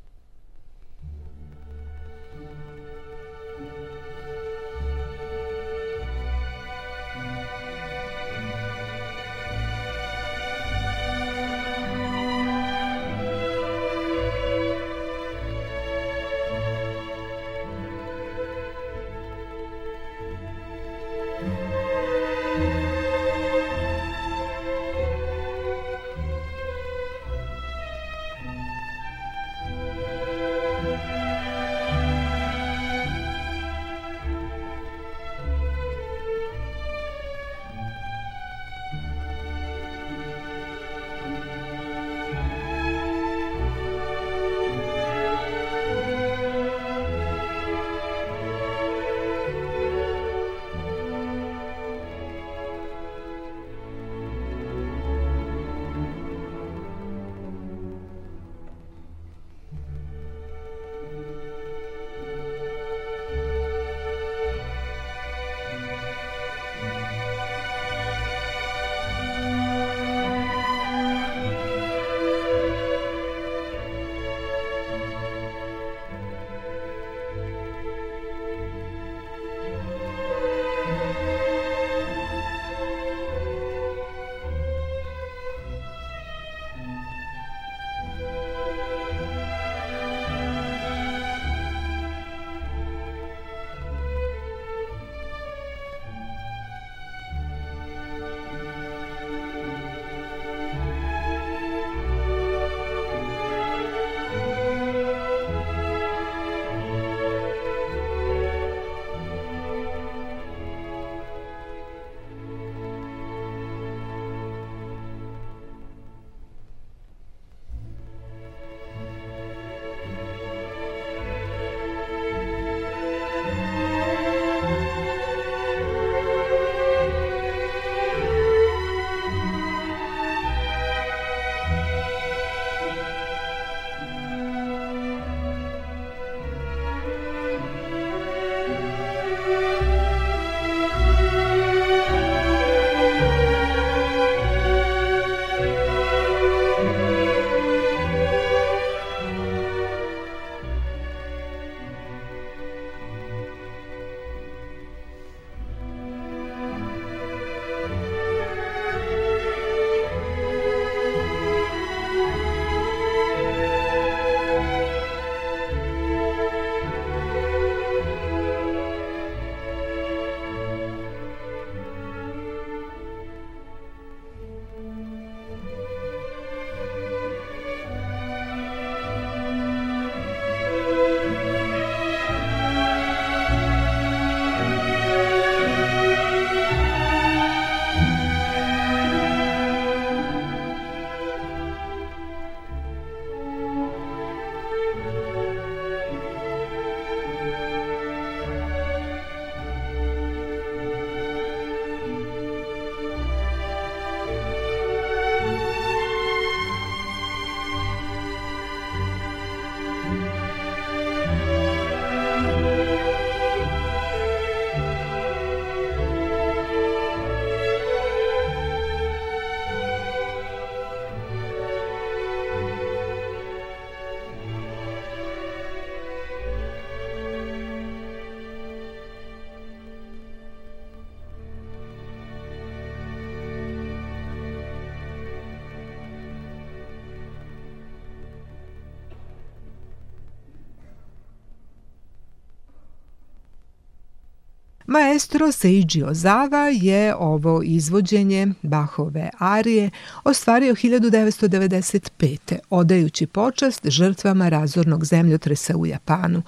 Maestro 244.97 245.51
Seiji 245.51 246.03
Ozawa 246.05 246.83
je 246.83 247.15
ovo 247.15 247.61
izvođenje 247.63 248.47
Bahove 248.61 249.29
arije 249.37 249.89
ostvario 250.23 250.75
1995. 250.75 252.57
odajući 252.69 253.27
počast 253.27 253.89
žrtvama 253.89 254.49
razornog 254.49 255.05
zemljotresa 255.05 255.77
u 255.77 255.85
Japanu, 255.85 256.41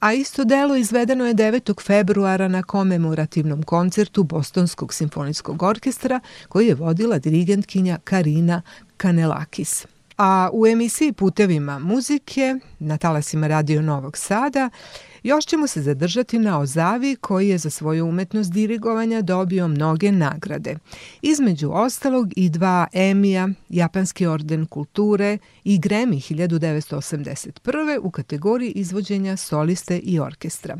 a 0.00 0.12
isto 0.12 0.44
delo 0.44 0.76
izvedeno 0.76 1.26
je 1.26 1.34
9. 1.34 1.82
februara 1.86 2.48
na 2.48 2.62
komemorativnom 2.62 3.62
koncertu 3.62 4.22
Bostonskog 4.22 4.94
simfonijskog 4.94 5.62
orkestra 5.62 6.20
koji 6.48 6.66
je 6.66 6.74
vodila 6.74 7.18
dirigentkinja 7.18 7.98
Karina 8.04 8.62
Kanelakis. 8.96 9.86
A 10.18 10.50
u 10.52 10.66
emisiji 10.66 11.12
Putevima 11.12 11.78
muzike 11.78 12.56
na 12.78 12.98
talasima 12.98 13.46
Radio 13.46 13.82
Novog 13.82 14.16
Sada 14.16 14.70
još 15.22 15.44
ćemo 15.44 15.66
se 15.66 15.82
zadržati 15.82 16.38
na 16.38 16.58
Ozavi 16.58 17.16
koji 17.20 17.48
je 17.48 17.58
za 17.58 17.70
svoju 17.70 18.06
umetnost 18.06 18.52
dirigovanja 18.52 19.22
dobio 19.22 19.68
mnoge 19.68 20.12
nagrade. 20.12 20.76
Između 21.22 21.70
ostalog 21.72 22.32
i 22.36 22.48
dva 22.48 22.86
Emija, 22.92 23.48
Japanski 23.68 24.26
orden 24.26 24.66
kulture 24.66 25.38
i 25.64 25.78
Grammy 25.78 26.34
1981. 26.34 27.98
u 28.02 28.10
kategoriji 28.10 28.70
izvođenja 28.70 29.36
soliste 29.36 29.98
i 29.98 30.20
orkestra. 30.20 30.76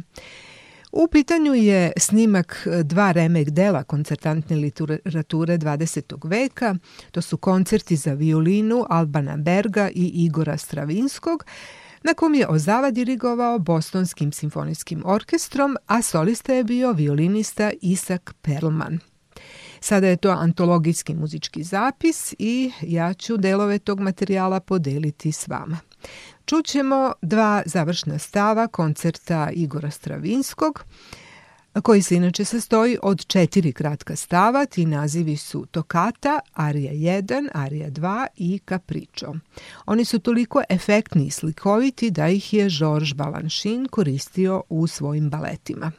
U 0.92 1.08
pitanju 1.08 1.54
je 1.54 1.92
snimak 1.96 2.66
dva 2.84 3.12
remek 3.12 3.50
dela 3.50 3.82
koncertantne 3.82 4.56
literature 4.56 5.58
20. 5.58 6.28
veka. 6.28 6.74
To 7.10 7.22
su 7.22 7.36
koncerti 7.36 7.96
za 7.96 8.12
violinu 8.12 8.86
Albana 8.88 9.36
Berga 9.36 9.90
i 9.94 10.10
Igora 10.14 10.56
Stravinskog, 10.56 11.44
na 12.02 12.14
kom 12.14 12.34
je 12.34 12.48
Ozava 12.48 12.90
dirigovao 12.90 13.58
Bostonskim 13.58 14.32
simfonijskim 14.32 15.02
orkestrom, 15.06 15.76
a 15.86 16.02
solista 16.02 16.54
je 16.54 16.64
bio 16.64 16.92
violinista 16.92 17.70
Isak 17.82 18.34
Perlman. 18.42 18.98
Sada 19.80 20.06
je 20.06 20.16
to 20.16 20.30
antologijski 20.30 21.14
muzički 21.14 21.62
zapis 21.62 22.34
i 22.38 22.72
ja 22.82 23.14
ću 23.14 23.36
delove 23.36 23.78
tog 23.78 24.00
materijala 24.00 24.60
podeliti 24.60 25.32
s 25.32 25.48
vama. 25.48 25.78
Čućemo 26.46 27.12
dva 27.22 27.62
završna 27.66 28.18
stava 28.18 28.66
koncerta 28.66 29.50
Igora 29.52 29.90
Stravinskog, 29.90 30.84
koji 31.82 32.02
se 32.02 32.16
inače 32.16 32.44
sastoji 32.44 32.98
od 33.02 33.26
četiri 33.26 33.72
kratka 33.72 34.16
stava, 34.16 34.66
ti 34.66 34.86
nazivi 34.86 35.36
su 35.36 35.66
Tokata, 35.66 36.40
Arija 36.52 36.92
1, 36.92 37.48
Arija 37.54 37.90
2 37.90 38.26
i 38.36 38.60
Capriccio. 38.68 39.34
Oni 39.86 40.04
su 40.04 40.18
toliko 40.18 40.62
efektni 40.68 41.26
i 41.26 41.30
slikoviti 41.30 42.10
da 42.10 42.28
ih 42.28 42.54
je 42.54 42.68
Georges 42.78 43.14
Balanchine 43.14 43.88
koristio 43.88 44.62
u 44.68 44.86
svojim 44.86 45.30
baletima. 45.30 45.92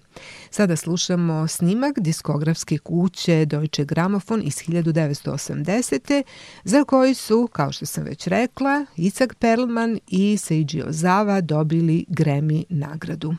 Sada 0.50 0.76
slušamo 0.76 1.48
snimak 1.48 2.00
diskografske 2.00 2.78
kuće 2.78 3.46
Deutsche 3.46 3.86
Grammophon 3.86 4.42
iz 4.44 4.56
1980. 4.56 6.24
za 6.64 6.84
koji 6.84 7.14
su, 7.14 7.50
kao 7.52 7.72
što 7.72 7.86
sam 7.86 8.04
već 8.04 8.28
rekla, 8.28 8.86
Isaac 8.96 9.30
Perlman 9.40 10.00
i 10.08 10.38
Seiji 10.38 10.84
Ozawa 10.88 11.42
dobili 11.42 12.06
Grammy 12.10 12.64
nagradu. 12.70 13.36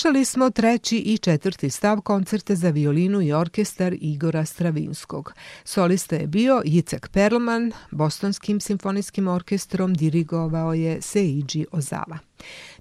Slušali 0.00 0.24
smo 0.24 0.50
treći 0.50 0.96
i 0.96 1.18
četvrti 1.18 1.70
stav 1.70 2.00
koncerta 2.00 2.54
za 2.54 2.70
violinu 2.70 3.22
i 3.22 3.32
orkestar 3.32 3.94
Igora 4.00 4.44
Stravinskog. 4.44 5.32
Solista 5.64 6.16
je 6.16 6.26
bio 6.26 6.62
Jicek 6.64 7.08
Perlman, 7.08 7.72
Bostonskim 7.90 8.60
simfonijskim 8.60 9.28
orkestrom 9.28 9.94
dirigovao 9.94 10.74
je 10.74 11.02
Seiji 11.02 11.66
Ozawa. 11.72 12.18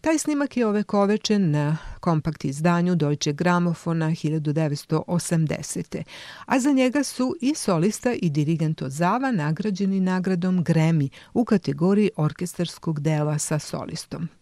Taj 0.01 0.17
snimak 0.17 0.57
je 0.57 0.67
ovekovečen 0.67 1.51
na 1.51 1.77
kompakt 1.99 2.45
izdanju 2.45 2.95
Deutsche 2.95 3.33
Gramofona 3.33 4.09
1980. 4.09 6.03
A 6.45 6.59
za 6.59 6.71
njega 6.71 7.03
su 7.03 7.35
i 7.41 7.55
solista 7.55 8.13
i 8.13 8.29
dirigent 8.29 8.81
Ozawa 8.81 9.31
nagrađeni 9.31 9.99
nagradom 9.99 10.63
Grammy 10.63 11.09
u 11.33 11.45
kategoriji 11.45 12.09
orkestarskog 12.15 12.99
dela 12.99 13.39
sa 13.39 13.59
solistom. 13.59 14.38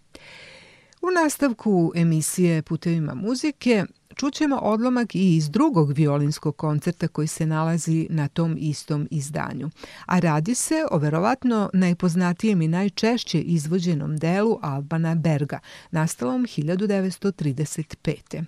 U 1.08 1.12
nastavku 1.12 1.92
emisije 1.96 2.62
Putevima 2.62 3.14
muzike 3.14 3.86
čućemo 4.16 4.56
odlomak 4.56 5.16
i 5.16 5.36
iz 5.36 5.50
drugog 5.50 5.92
violinskog 5.92 6.58
koncerta 6.58 7.08
koji 7.08 7.28
se 7.28 7.46
nalazi 7.46 8.08
na 8.10 8.28
tom 8.28 8.58
istom 8.60 9.08
izdanju. 9.12 9.70
A 10.06 10.20
radi 10.20 10.56
se 10.56 10.86
o 10.92 10.98
verovatno 10.98 11.70
najpoznatijem 11.74 12.62
i 12.62 12.68
najčešće 12.68 13.42
izvođenom 13.42 14.18
delu 14.18 14.60
Albana 14.62 15.16
Berga, 15.16 15.60
nastalom 15.92 16.46
1935. 16.46 18.44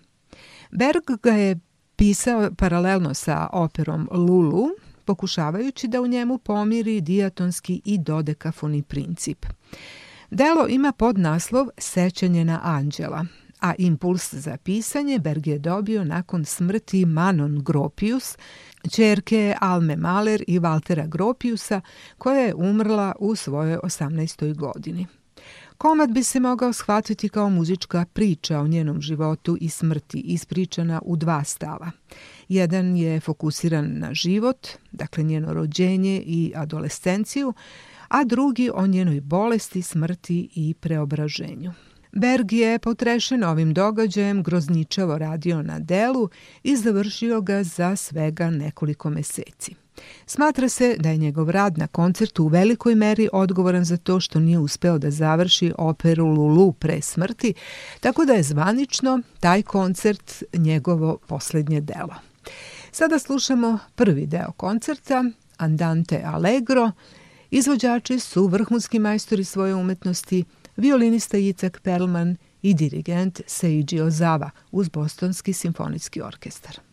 Berg 0.72 1.04
ga 1.24 1.32
je 1.32 1.60
pisao 1.96 2.52
paralelno 2.58 3.14
sa 3.14 3.48
operom 3.54 4.10
Lulu, 4.12 4.68
pokušavajući 5.06 5.88
da 5.88 6.02
u 6.02 6.08
njemu 6.08 6.38
pomiri 6.38 7.02
dijatonski 7.02 7.82
i 7.86 7.98
dodekafoni 7.98 8.84
princip. 8.84 9.46
Delo 10.32 10.68
ima 10.68 10.92
podnaslov 10.92 11.68
Sećanje 11.78 12.46
na 12.46 12.60
anđela, 12.64 13.26
a 13.62 13.74
impuls 13.78 14.34
za 14.34 14.58
pisanje 14.58 15.20
Berg 15.20 15.48
je 15.48 15.60
dobio 15.60 16.04
nakon 16.04 16.46
smrti 16.46 17.06
Manon 17.06 17.64
Gropius, 17.64 18.38
čerke 18.92 19.56
Alme 19.62 19.96
Maler 19.96 20.44
i 20.48 20.60
Valtera 20.60 21.06
Gropiusa, 21.08 21.82
koja 22.18 22.40
je 22.40 22.56
umrla 22.56 23.16
u 23.20 23.36
svojoj 23.36 23.78
18. 23.84 24.56
godini. 24.56 25.08
Komad 25.78 26.12
bi 26.12 26.24
se 26.24 26.40
mogao 26.40 26.74
shvatiti 26.74 27.30
kao 27.30 27.50
muzička 27.50 28.06
priča 28.14 28.60
o 28.60 28.68
njenom 28.68 29.02
životu 29.02 29.58
i 29.62 29.70
smrti, 29.70 30.20
ispričana 30.20 31.02
u 31.06 31.16
dva 31.16 31.44
stava. 31.44 31.92
Jedan 32.50 32.98
je 32.98 33.20
fokusiran 33.20 34.00
na 34.00 34.14
život, 34.14 34.68
dakle 34.92 35.24
njeno 35.24 35.54
rođenje 35.54 36.24
i 36.26 36.54
adolescenciju, 36.56 37.54
a 38.10 38.24
drugi 38.24 38.70
o 38.74 38.88
njenoj 38.88 39.22
bolesti, 39.22 39.82
smrti 39.82 40.50
i 40.56 40.74
preobraženju. 40.74 41.74
Berg 42.12 42.54
je 42.54 42.80
potrešen 42.80 43.44
ovim 43.44 43.74
događajem 43.74 44.44
grozničavo 44.44 45.18
radio 45.18 45.62
na 45.62 45.80
delu 45.80 46.30
i 46.64 46.76
završio 46.76 47.42
ga 47.42 47.64
za 47.64 47.96
svega 47.96 48.50
nekoliko 48.50 49.10
meseci. 49.10 49.76
Smatra 50.26 50.70
se 50.70 50.96
da 51.00 51.10
je 51.10 51.18
njegov 51.18 51.50
rad 51.50 51.78
na 51.78 51.88
koncertu 51.88 52.44
u 52.44 52.48
velikoj 52.48 52.96
meri 52.96 53.30
odgovoran 53.34 53.86
za 53.86 53.98
to 53.98 54.20
što 54.20 54.40
nije 54.40 54.60
uspeo 54.60 54.98
da 54.98 55.12
završi 55.12 55.74
operu 55.78 56.26
Lulu 56.26 56.72
pre 56.72 57.02
smrti, 57.02 57.54
tako 58.00 58.26
da 58.26 58.34
je 58.34 58.44
zvanično 58.44 59.22
taj 59.40 59.62
koncert 59.62 60.44
njegovo 60.54 61.18
poslednje 61.28 61.82
delo. 61.82 62.16
Sada 62.92 63.20
slušamo 63.20 63.80
prvi 63.96 64.26
deo 64.26 64.52
koncerta, 64.52 65.24
Andante 65.58 66.24
Allegro, 66.26 66.92
Izvođači 67.52 68.20
su 68.20 68.48
vrhunski 68.48 69.00
majstori 69.00 69.44
svoje 69.44 69.76
umetnosti, 69.76 70.44
violinista 70.78 71.38
Jicak 71.38 71.80
Perlman 71.84 72.38
i 72.62 72.74
dirigent 72.74 73.42
Seiji 73.48 73.84
Ozawa 73.84 74.50
uz 74.72 74.90
Bostonski 74.90 75.54
simfonijski 75.54 76.22
orkestar. 76.22 76.89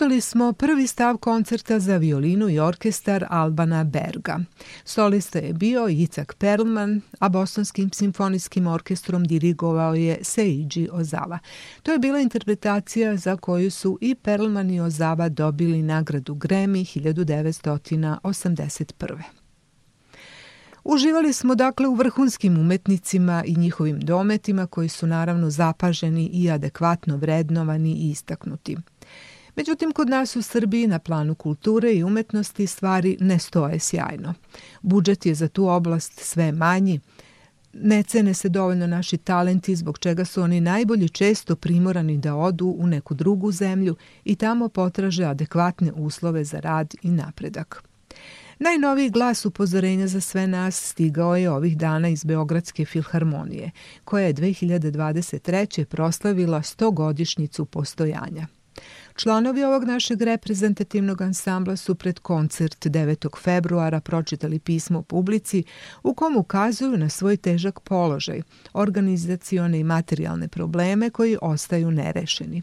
Slušali 0.00 0.20
smo 0.20 0.52
prvi 0.52 0.86
stav 0.86 1.16
koncerta 1.16 1.78
za 1.78 1.96
violinu 1.96 2.48
i 2.48 2.58
orkestar 2.58 3.26
Albana 3.30 3.84
Berga. 3.84 4.40
Solista 4.84 5.38
je 5.38 5.52
bio 5.52 5.88
Icak 5.88 6.34
Perlman, 6.38 7.00
a 7.18 7.28
Bostonskim 7.28 7.90
simfonijskim 7.92 8.66
orkestrom 8.66 9.24
dirigovao 9.24 9.94
je 9.94 10.18
Seiji 10.22 10.88
Ozawa. 10.92 11.38
To 11.82 11.92
je 11.92 11.98
bila 11.98 12.20
interpretacija 12.20 13.16
za 13.16 13.36
koju 13.36 13.70
su 13.70 13.98
i 14.00 14.14
Perlman 14.14 14.70
i 14.70 14.80
Ozawa 14.80 15.28
dobili 15.28 15.82
nagradu 15.82 16.34
Grammy 16.34 17.00
1981. 17.00 19.22
Uživali 20.84 21.32
smo 21.32 21.54
dakle 21.54 21.88
u 21.88 21.94
vrhunskim 21.94 22.58
umetnicima 22.58 23.44
i 23.46 23.56
njihovim 23.56 24.00
dometima 24.00 24.66
koji 24.66 24.88
su 24.88 25.06
naravno 25.06 25.50
zapaženi 25.50 26.30
i 26.32 26.50
adekvatno 26.50 27.16
vrednovani 27.16 27.92
i 27.92 28.10
istaknuti. 28.10 28.76
Međutim, 29.56 29.92
kod 29.92 30.08
nas 30.08 30.36
u 30.36 30.42
Srbiji 30.42 30.86
na 30.86 30.98
planu 30.98 31.34
kulture 31.34 31.92
i 31.92 32.04
umetnosti 32.04 32.66
stvari 32.66 33.16
ne 33.20 33.38
stoje 33.38 33.78
sjajno. 33.78 34.34
Budžet 34.82 35.26
je 35.26 35.34
za 35.34 35.48
tu 35.48 35.68
oblast 35.68 36.20
sve 36.20 36.52
manji, 36.52 37.00
ne 37.72 38.02
cene 38.02 38.34
se 38.34 38.48
dovoljno 38.48 38.86
naši 38.86 39.16
talenti 39.16 39.76
zbog 39.76 39.98
čega 39.98 40.24
su 40.24 40.42
oni 40.42 40.60
najbolji 40.60 41.08
često 41.08 41.56
primorani 41.56 42.18
da 42.18 42.36
odu 42.36 42.74
u 42.78 42.86
neku 42.86 43.14
drugu 43.14 43.52
zemlju 43.52 43.96
i 44.24 44.36
tamo 44.36 44.68
potraže 44.68 45.24
adekvatne 45.24 45.92
uslove 45.92 46.44
za 46.44 46.60
rad 46.60 46.94
i 47.02 47.10
napredak. 47.10 47.82
Najnoviji 48.58 49.10
glas 49.10 49.44
upozorenja 49.44 50.06
za 50.06 50.20
sve 50.20 50.46
nas 50.46 50.90
stigao 50.90 51.36
je 51.36 51.50
ovih 51.50 51.78
dana 51.78 52.08
iz 52.08 52.24
Beogradske 52.24 52.84
filharmonije, 52.84 53.70
koja 54.04 54.26
je 54.26 54.34
2023. 54.34 55.84
proslavila 55.84 56.58
100 56.58 56.94
godišnjicu 56.94 57.64
postojanja. 57.64 58.46
Članovi 59.22 59.64
ovog 59.64 59.84
našeg 59.84 60.22
reprezentativnog 60.22 61.22
ansambla 61.22 61.76
su 61.76 61.94
pred 61.94 62.18
koncert 62.18 62.86
9. 62.86 63.38
februara 63.38 64.00
pročitali 64.00 64.58
pismo 64.58 65.02
publici 65.02 65.64
u 66.02 66.14
kom 66.14 66.36
ukazuju 66.36 66.96
na 66.96 67.08
svoj 67.08 67.36
težak 67.36 67.80
položaj, 67.80 68.42
organizacione 68.72 69.80
i 69.80 69.84
materijalne 69.84 70.48
probleme 70.48 71.10
koji 71.10 71.36
ostaju 71.42 71.90
nerešeni. 71.90 72.62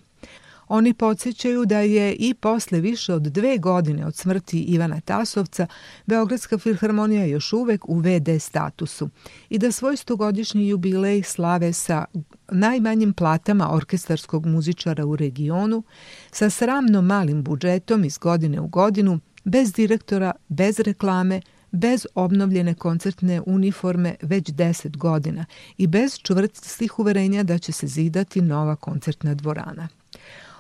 Oni 0.67 0.93
podsjećaju 0.93 1.65
da 1.65 1.79
je 1.79 2.15
i 2.15 2.33
posle 2.33 2.79
više 2.79 3.13
od 3.13 3.21
dve 3.21 3.57
godine 3.57 4.05
od 4.05 4.15
smrti 4.15 4.59
Ivana 4.59 5.01
Tasovca 5.01 5.67
Beogradska 6.05 6.57
filharmonija 6.57 7.25
još 7.25 7.53
uvek 7.53 7.89
u 7.89 7.99
VD 7.99 8.41
statusu 8.41 9.09
i 9.49 9.57
da 9.57 9.71
svoj 9.71 9.97
stogodišnji 9.97 10.67
jubilej 10.67 11.23
slave 11.23 11.73
sa 11.73 12.05
najmanjim 12.51 13.13
platama 13.13 13.73
orkestarskog 13.73 14.45
muzičara 14.45 15.05
u 15.05 15.15
regionu, 15.15 15.83
sa 16.31 16.49
sramno 16.49 17.01
malim 17.01 17.43
budžetom 17.43 18.03
iz 18.03 18.17
godine 18.17 18.61
u 18.61 18.67
godinu, 18.67 19.19
bez 19.43 19.73
direktora, 19.73 20.31
bez 20.47 20.79
reklame, 20.79 21.41
bez 21.71 22.07
obnovljene 22.15 22.73
koncertne 22.73 23.41
uniforme 23.45 24.15
već 24.21 24.49
10 24.49 24.97
godina 24.97 25.45
i 25.77 25.87
bez 25.87 26.19
čvrstih 26.21 26.99
uverenja 26.99 27.43
da 27.43 27.57
će 27.57 27.71
se 27.71 27.87
zidati 27.87 28.41
nova 28.41 28.75
koncertna 28.75 29.33
dvorana. 29.33 29.87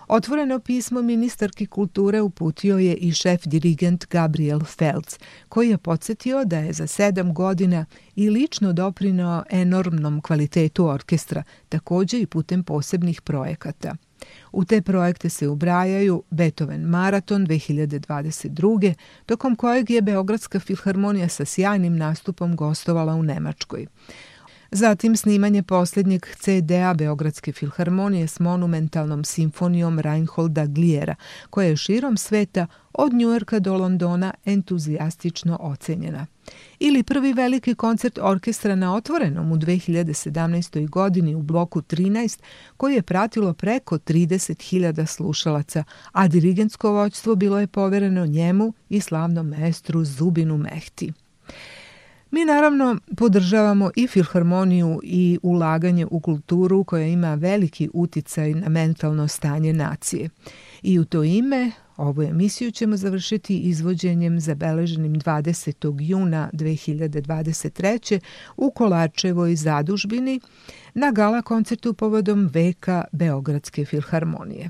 Otvoreno 0.07 0.59
pismo 0.59 1.01
ministarki 1.01 1.65
kulture 1.65 2.21
uputio 2.21 2.77
je 2.77 2.95
i 2.95 3.11
šef 3.11 3.45
dirigent 3.45 4.05
Gabriel 4.09 4.59
Feltz, 4.59 5.17
koji 5.49 5.69
je 5.69 5.77
podsjetio 5.77 6.45
da 6.45 6.57
je 6.57 6.73
za 6.73 6.87
sedam 6.87 7.33
godina 7.33 7.85
i 8.15 8.29
lično 8.29 8.73
doprinao 8.73 9.43
enormnom 9.49 10.21
kvalitetu 10.21 10.85
orkestra, 10.85 11.43
takođe 11.69 12.19
i 12.19 12.25
putem 12.25 12.63
posebnih 12.63 13.21
projekata. 13.21 13.95
U 14.51 14.65
te 14.65 14.81
projekte 14.81 15.29
se 15.29 15.47
ubrajaju 15.47 16.23
Beethoven 16.29 16.81
Maraton 16.81 17.47
2022. 17.47 18.93
tokom 19.25 19.55
kojeg 19.55 19.89
je 19.89 20.01
Beogradska 20.01 20.59
filharmonija 20.59 21.29
sa 21.29 21.45
sjajnim 21.45 21.97
nastupom 21.97 22.55
gostovala 22.55 23.15
u 23.15 23.23
Nemačkoj. 23.23 23.87
Zatim 24.71 25.15
snimanje 25.15 25.63
posljednjeg 25.63 26.25
CD-a 26.39 26.93
Beogradske 26.93 27.51
filharmonije 27.51 28.27
s 28.27 28.39
monumentalnom 28.39 29.23
simfonijom 29.23 29.99
Reinholda 29.99 30.65
Gliera, 30.65 31.15
koja 31.49 31.67
je 31.67 31.77
širom 31.77 32.17
sveta 32.17 32.67
od 32.93 33.13
Njujorka 33.13 33.59
do 33.59 33.77
Londona 33.77 34.33
entuzijastično 34.45 35.57
ocenjena. 35.61 36.25
Ili 36.79 37.03
prvi 37.03 37.33
veliki 37.33 37.75
koncert 37.75 38.19
orkestra 38.21 38.75
na 38.75 38.95
otvorenom 38.95 39.51
u 39.51 39.55
2017. 39.55 40.89
godini 40.89 41.35
u 41.35 41.41
bloku 41.41 41.81
13, 41.81 42.39
koji 42.77 42.95
je 42.95 43.01
pratilo 43.01 43.53
preko 43.53 43.97
30.000 43.97 45.05
slušalaca, 45.05 45.83
a 46.11 46.27
dirigentsko 46.27 46.91
voćstvo 46.91 47.35
bilo 47.35 47.59
je 47.59 47.67
povereno 47.67 48.25
njemu 48.25 48.73
i 48.89 49.01
slavnom 49.01 49.47
maestru 49.47 50.05
Zubinu 50.05 50.57
Mehti. 50.57 51.13
Mi 52.31 52.45
naravno 52.45 52.97
podržavamo 53.17 53.91
i 53.95 54.07
filharmoniju 54.07 54.99
i 55.03 55.39
ulaganje 55.43 56.05
u 56.11 56.19
kulturu 56.19 56.83
koja 56.83 57.07
ima 57.07 57.35
veliki 57.35 57.89
uticaj 57.93 58.53
na 58.53 58.69
mentalno 58.69 59.27
stanje 59.27 59.73
nacije. 59.73 60.29
I 60.81 60.99
u 60.99 61.05
to 61.05 61.23
ime 61.23 61.71
ovu 61.97 62.23
emisiju 62.23 62.71
ćemo 62.71 62.97
završiti 62.97 63.59
izvođenjem 63.59 64.39
zabeleženim 64.39 65.15
20. 65.15 65.97
juna 66.01 66.49
2023. 66.53 68.19
u 68.57 68.71
Kolarčevoj 68.71 69.55
zadužbini 69.55 70.39
na 70.93 71.11
gala 71.11 71.41
koncertu 71.41 71.93
povodom 71.93 72.49
veka 72.53 73.03
Beogradske 73.11 73.85
filharmonije. 73.85 74.69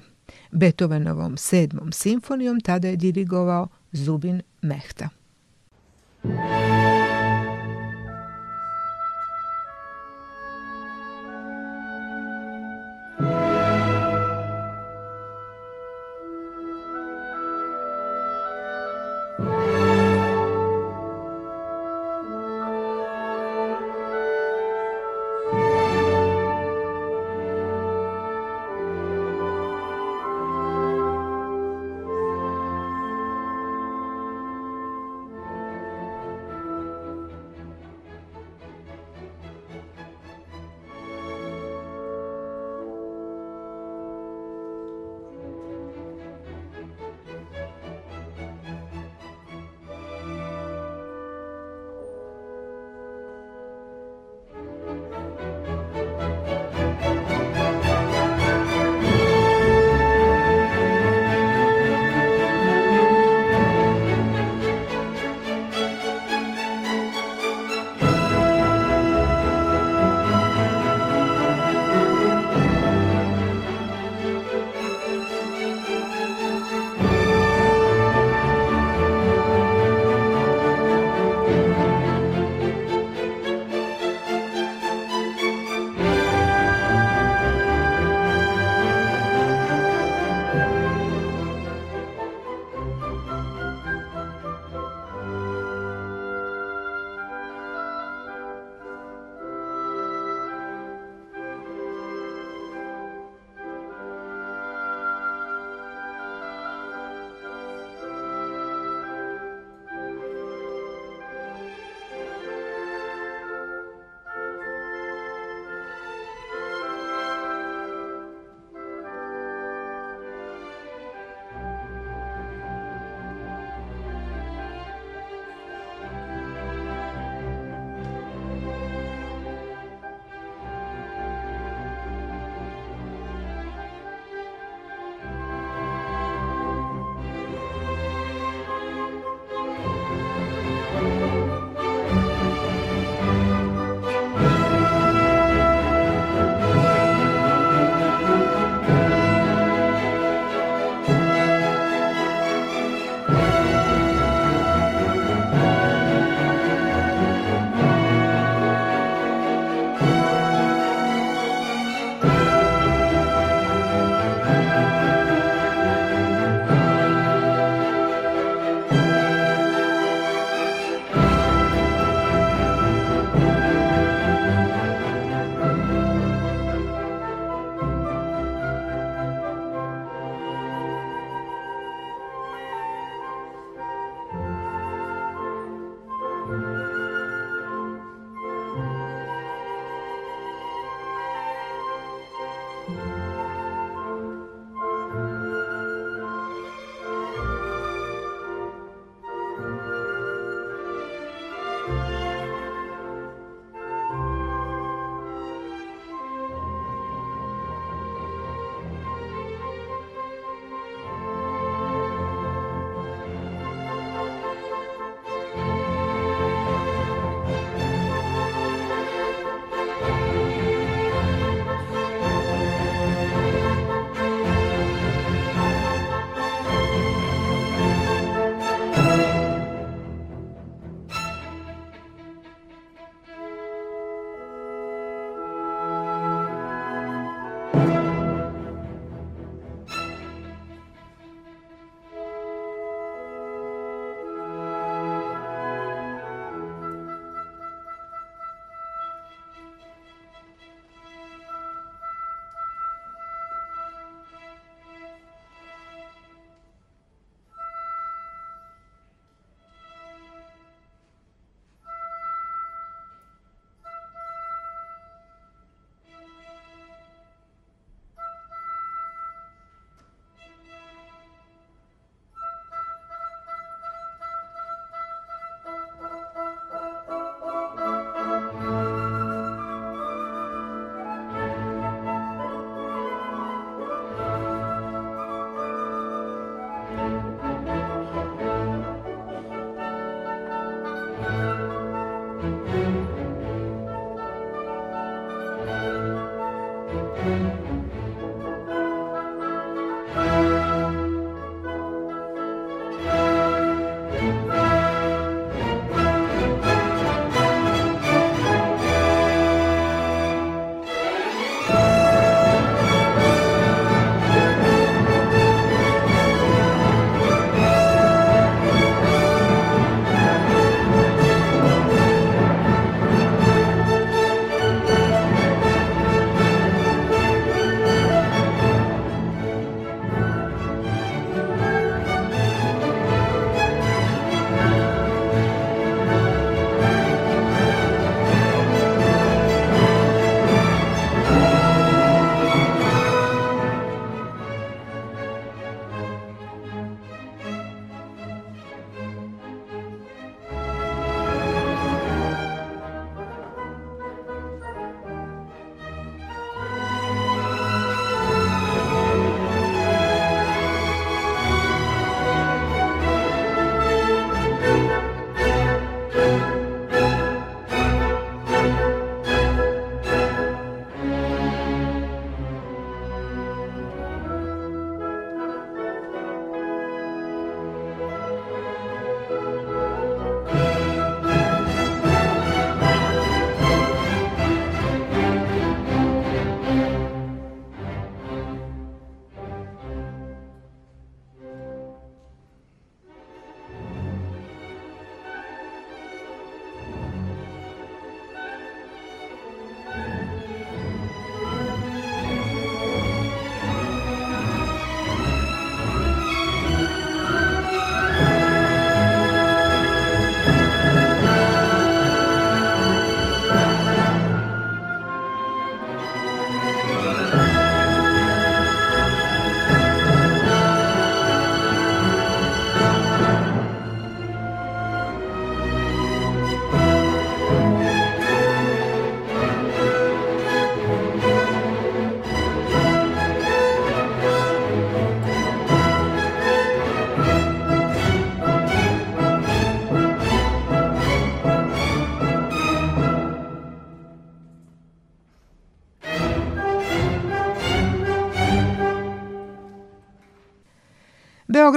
Beethovenovom 0.52 1.38
sedmom 1.38 1.92
simfonijom 1.92 2.62
tada 2.62 2.88
je 2.88 2.96
dirigovao 2.96 3.68
Zubin 3.92 4.42
Mehta. 4.62 5.10
Thank 6.22 7.27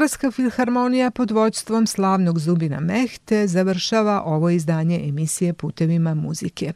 Beogradska 0.00 0.30
filharmonija 0.30 1.10
pod 1.10 1.30
vođstvom 1.30 1.86
slavnog 1.86 2.38
Zubina 2.38 2.80
Mehte 2.80 3.46
završava 3.46 4.22
ovo 4.22 4.50
izdanje 4.50 5.00
emisije 5.08 5.52
Putevima 5.52 6.14
muzike. 6.14 6.72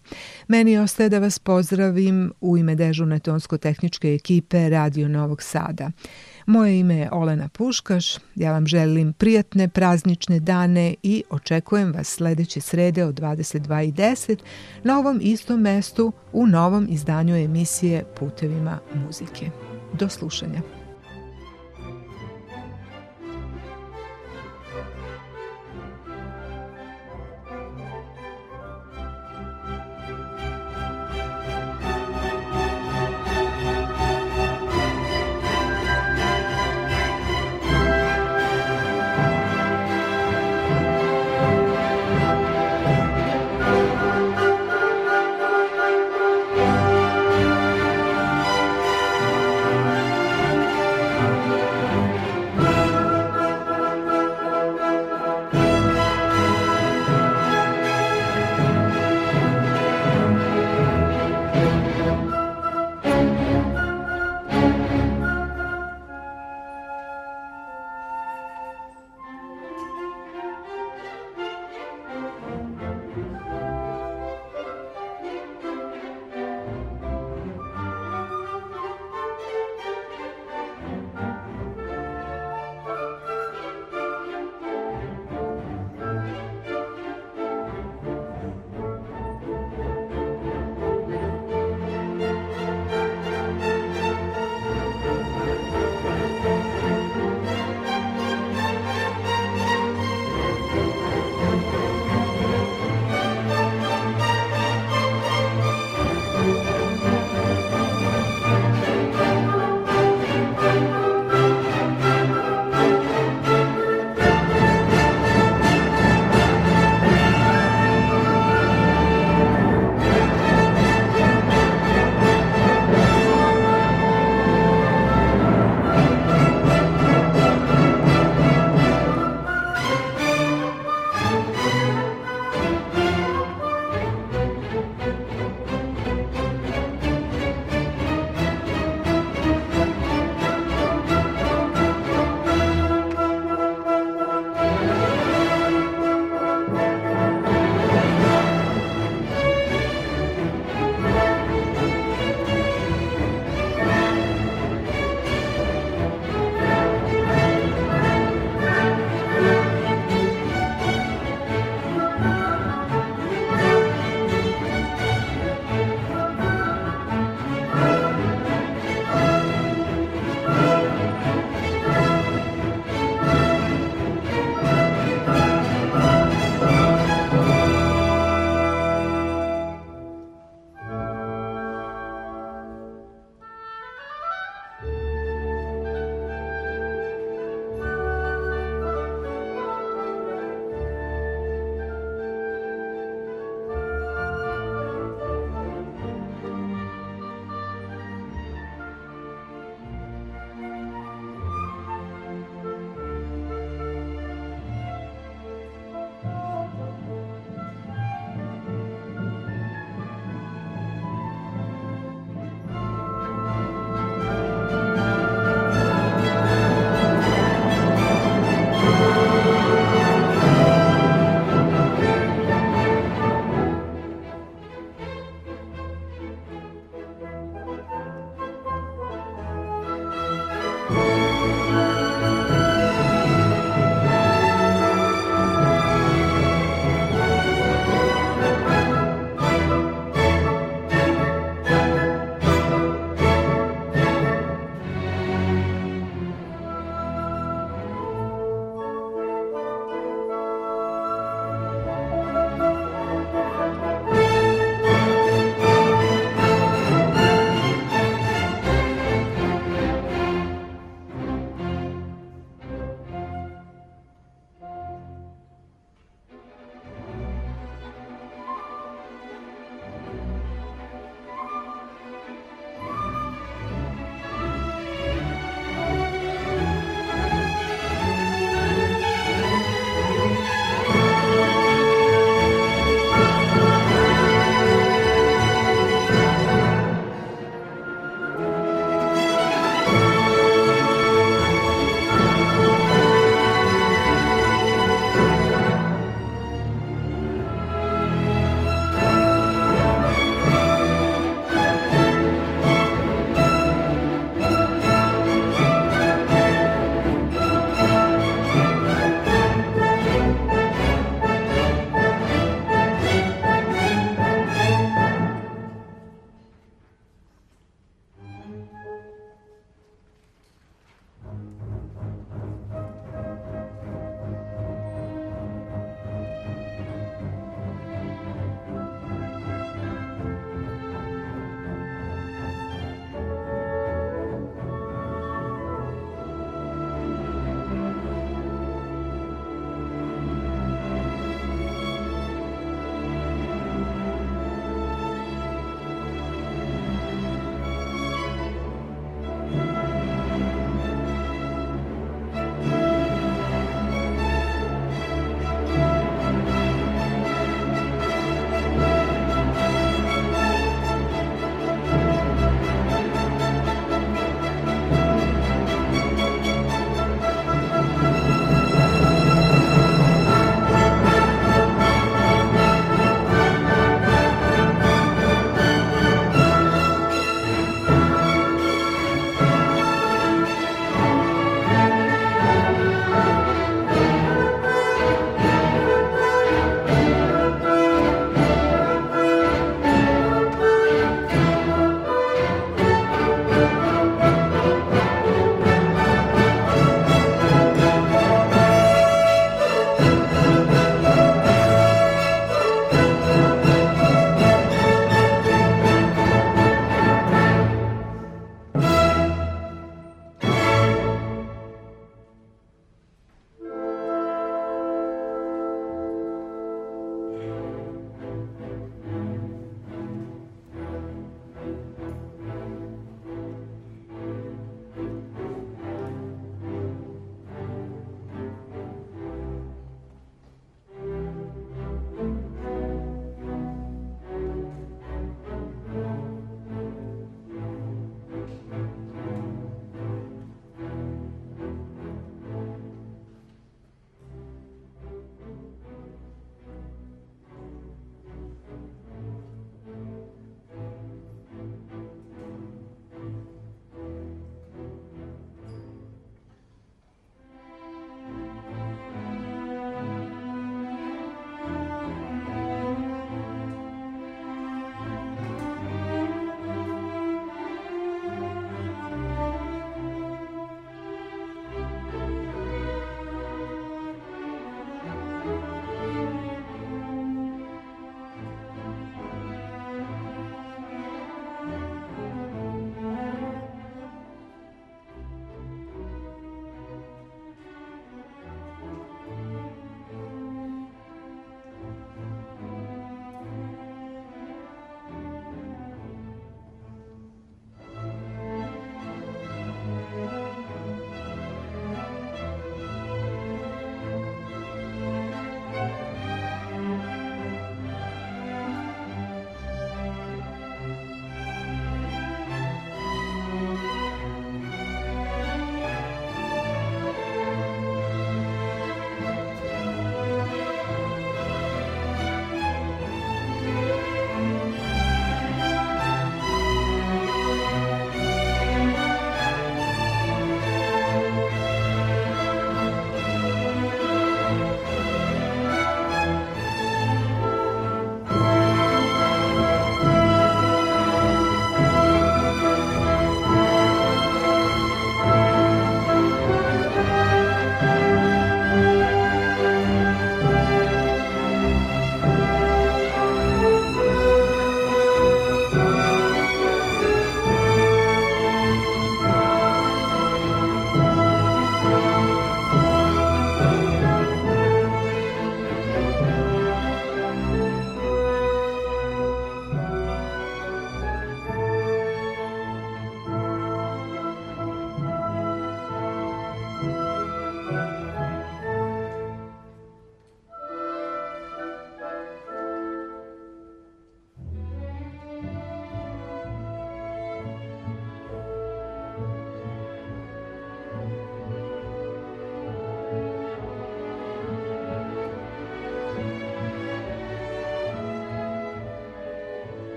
Meni 0.48 0.78
ostaje 0.78 1.08
da 1.08 1.18
vas 1.18 1.38
pozdravim 1.38 2.32
u 2.40 2.56
ime 2.56 2.74
dežurne 2.74 3.18
tonsko-tehničke 3.18 4.14
ekipe 4.14 4.68
Radio 4.68 5.08
Novog 5.08 5.42
Sada. 5.42 5.90
Moje 6.46 6.80
ime 6.80 6.96
je 6.96 7.08
Olena 7.12 7.48
Puškaš, 7.48 8.16
ja 8.34 8.52
vam 8.52 8.66
želim 8.66 9.12
prijatne 9.12 9.68
praznične 9.68 10.40
dane 10.40 10.94
i 11.02 11.24
očekujem 11.30 11.92
vas 11.92 12.08
sledeće 12.08 12.60
srede 12.60 13.04
od 13.04 13.20
22.10 13.20 14.38
na 14.82 14.98
ovom 14.98 15.18
istom 15.22 15.60
mestu 15.60 16.12
u 16.32 16.46
novom 16.46 16.86
izdanju 16.90 17.36
emisije 17.36 18.04
Putevima 18.18 18.78
muzike. 18.94 19.50
Do 19.92 20.08
slušanja. 20.08 20.83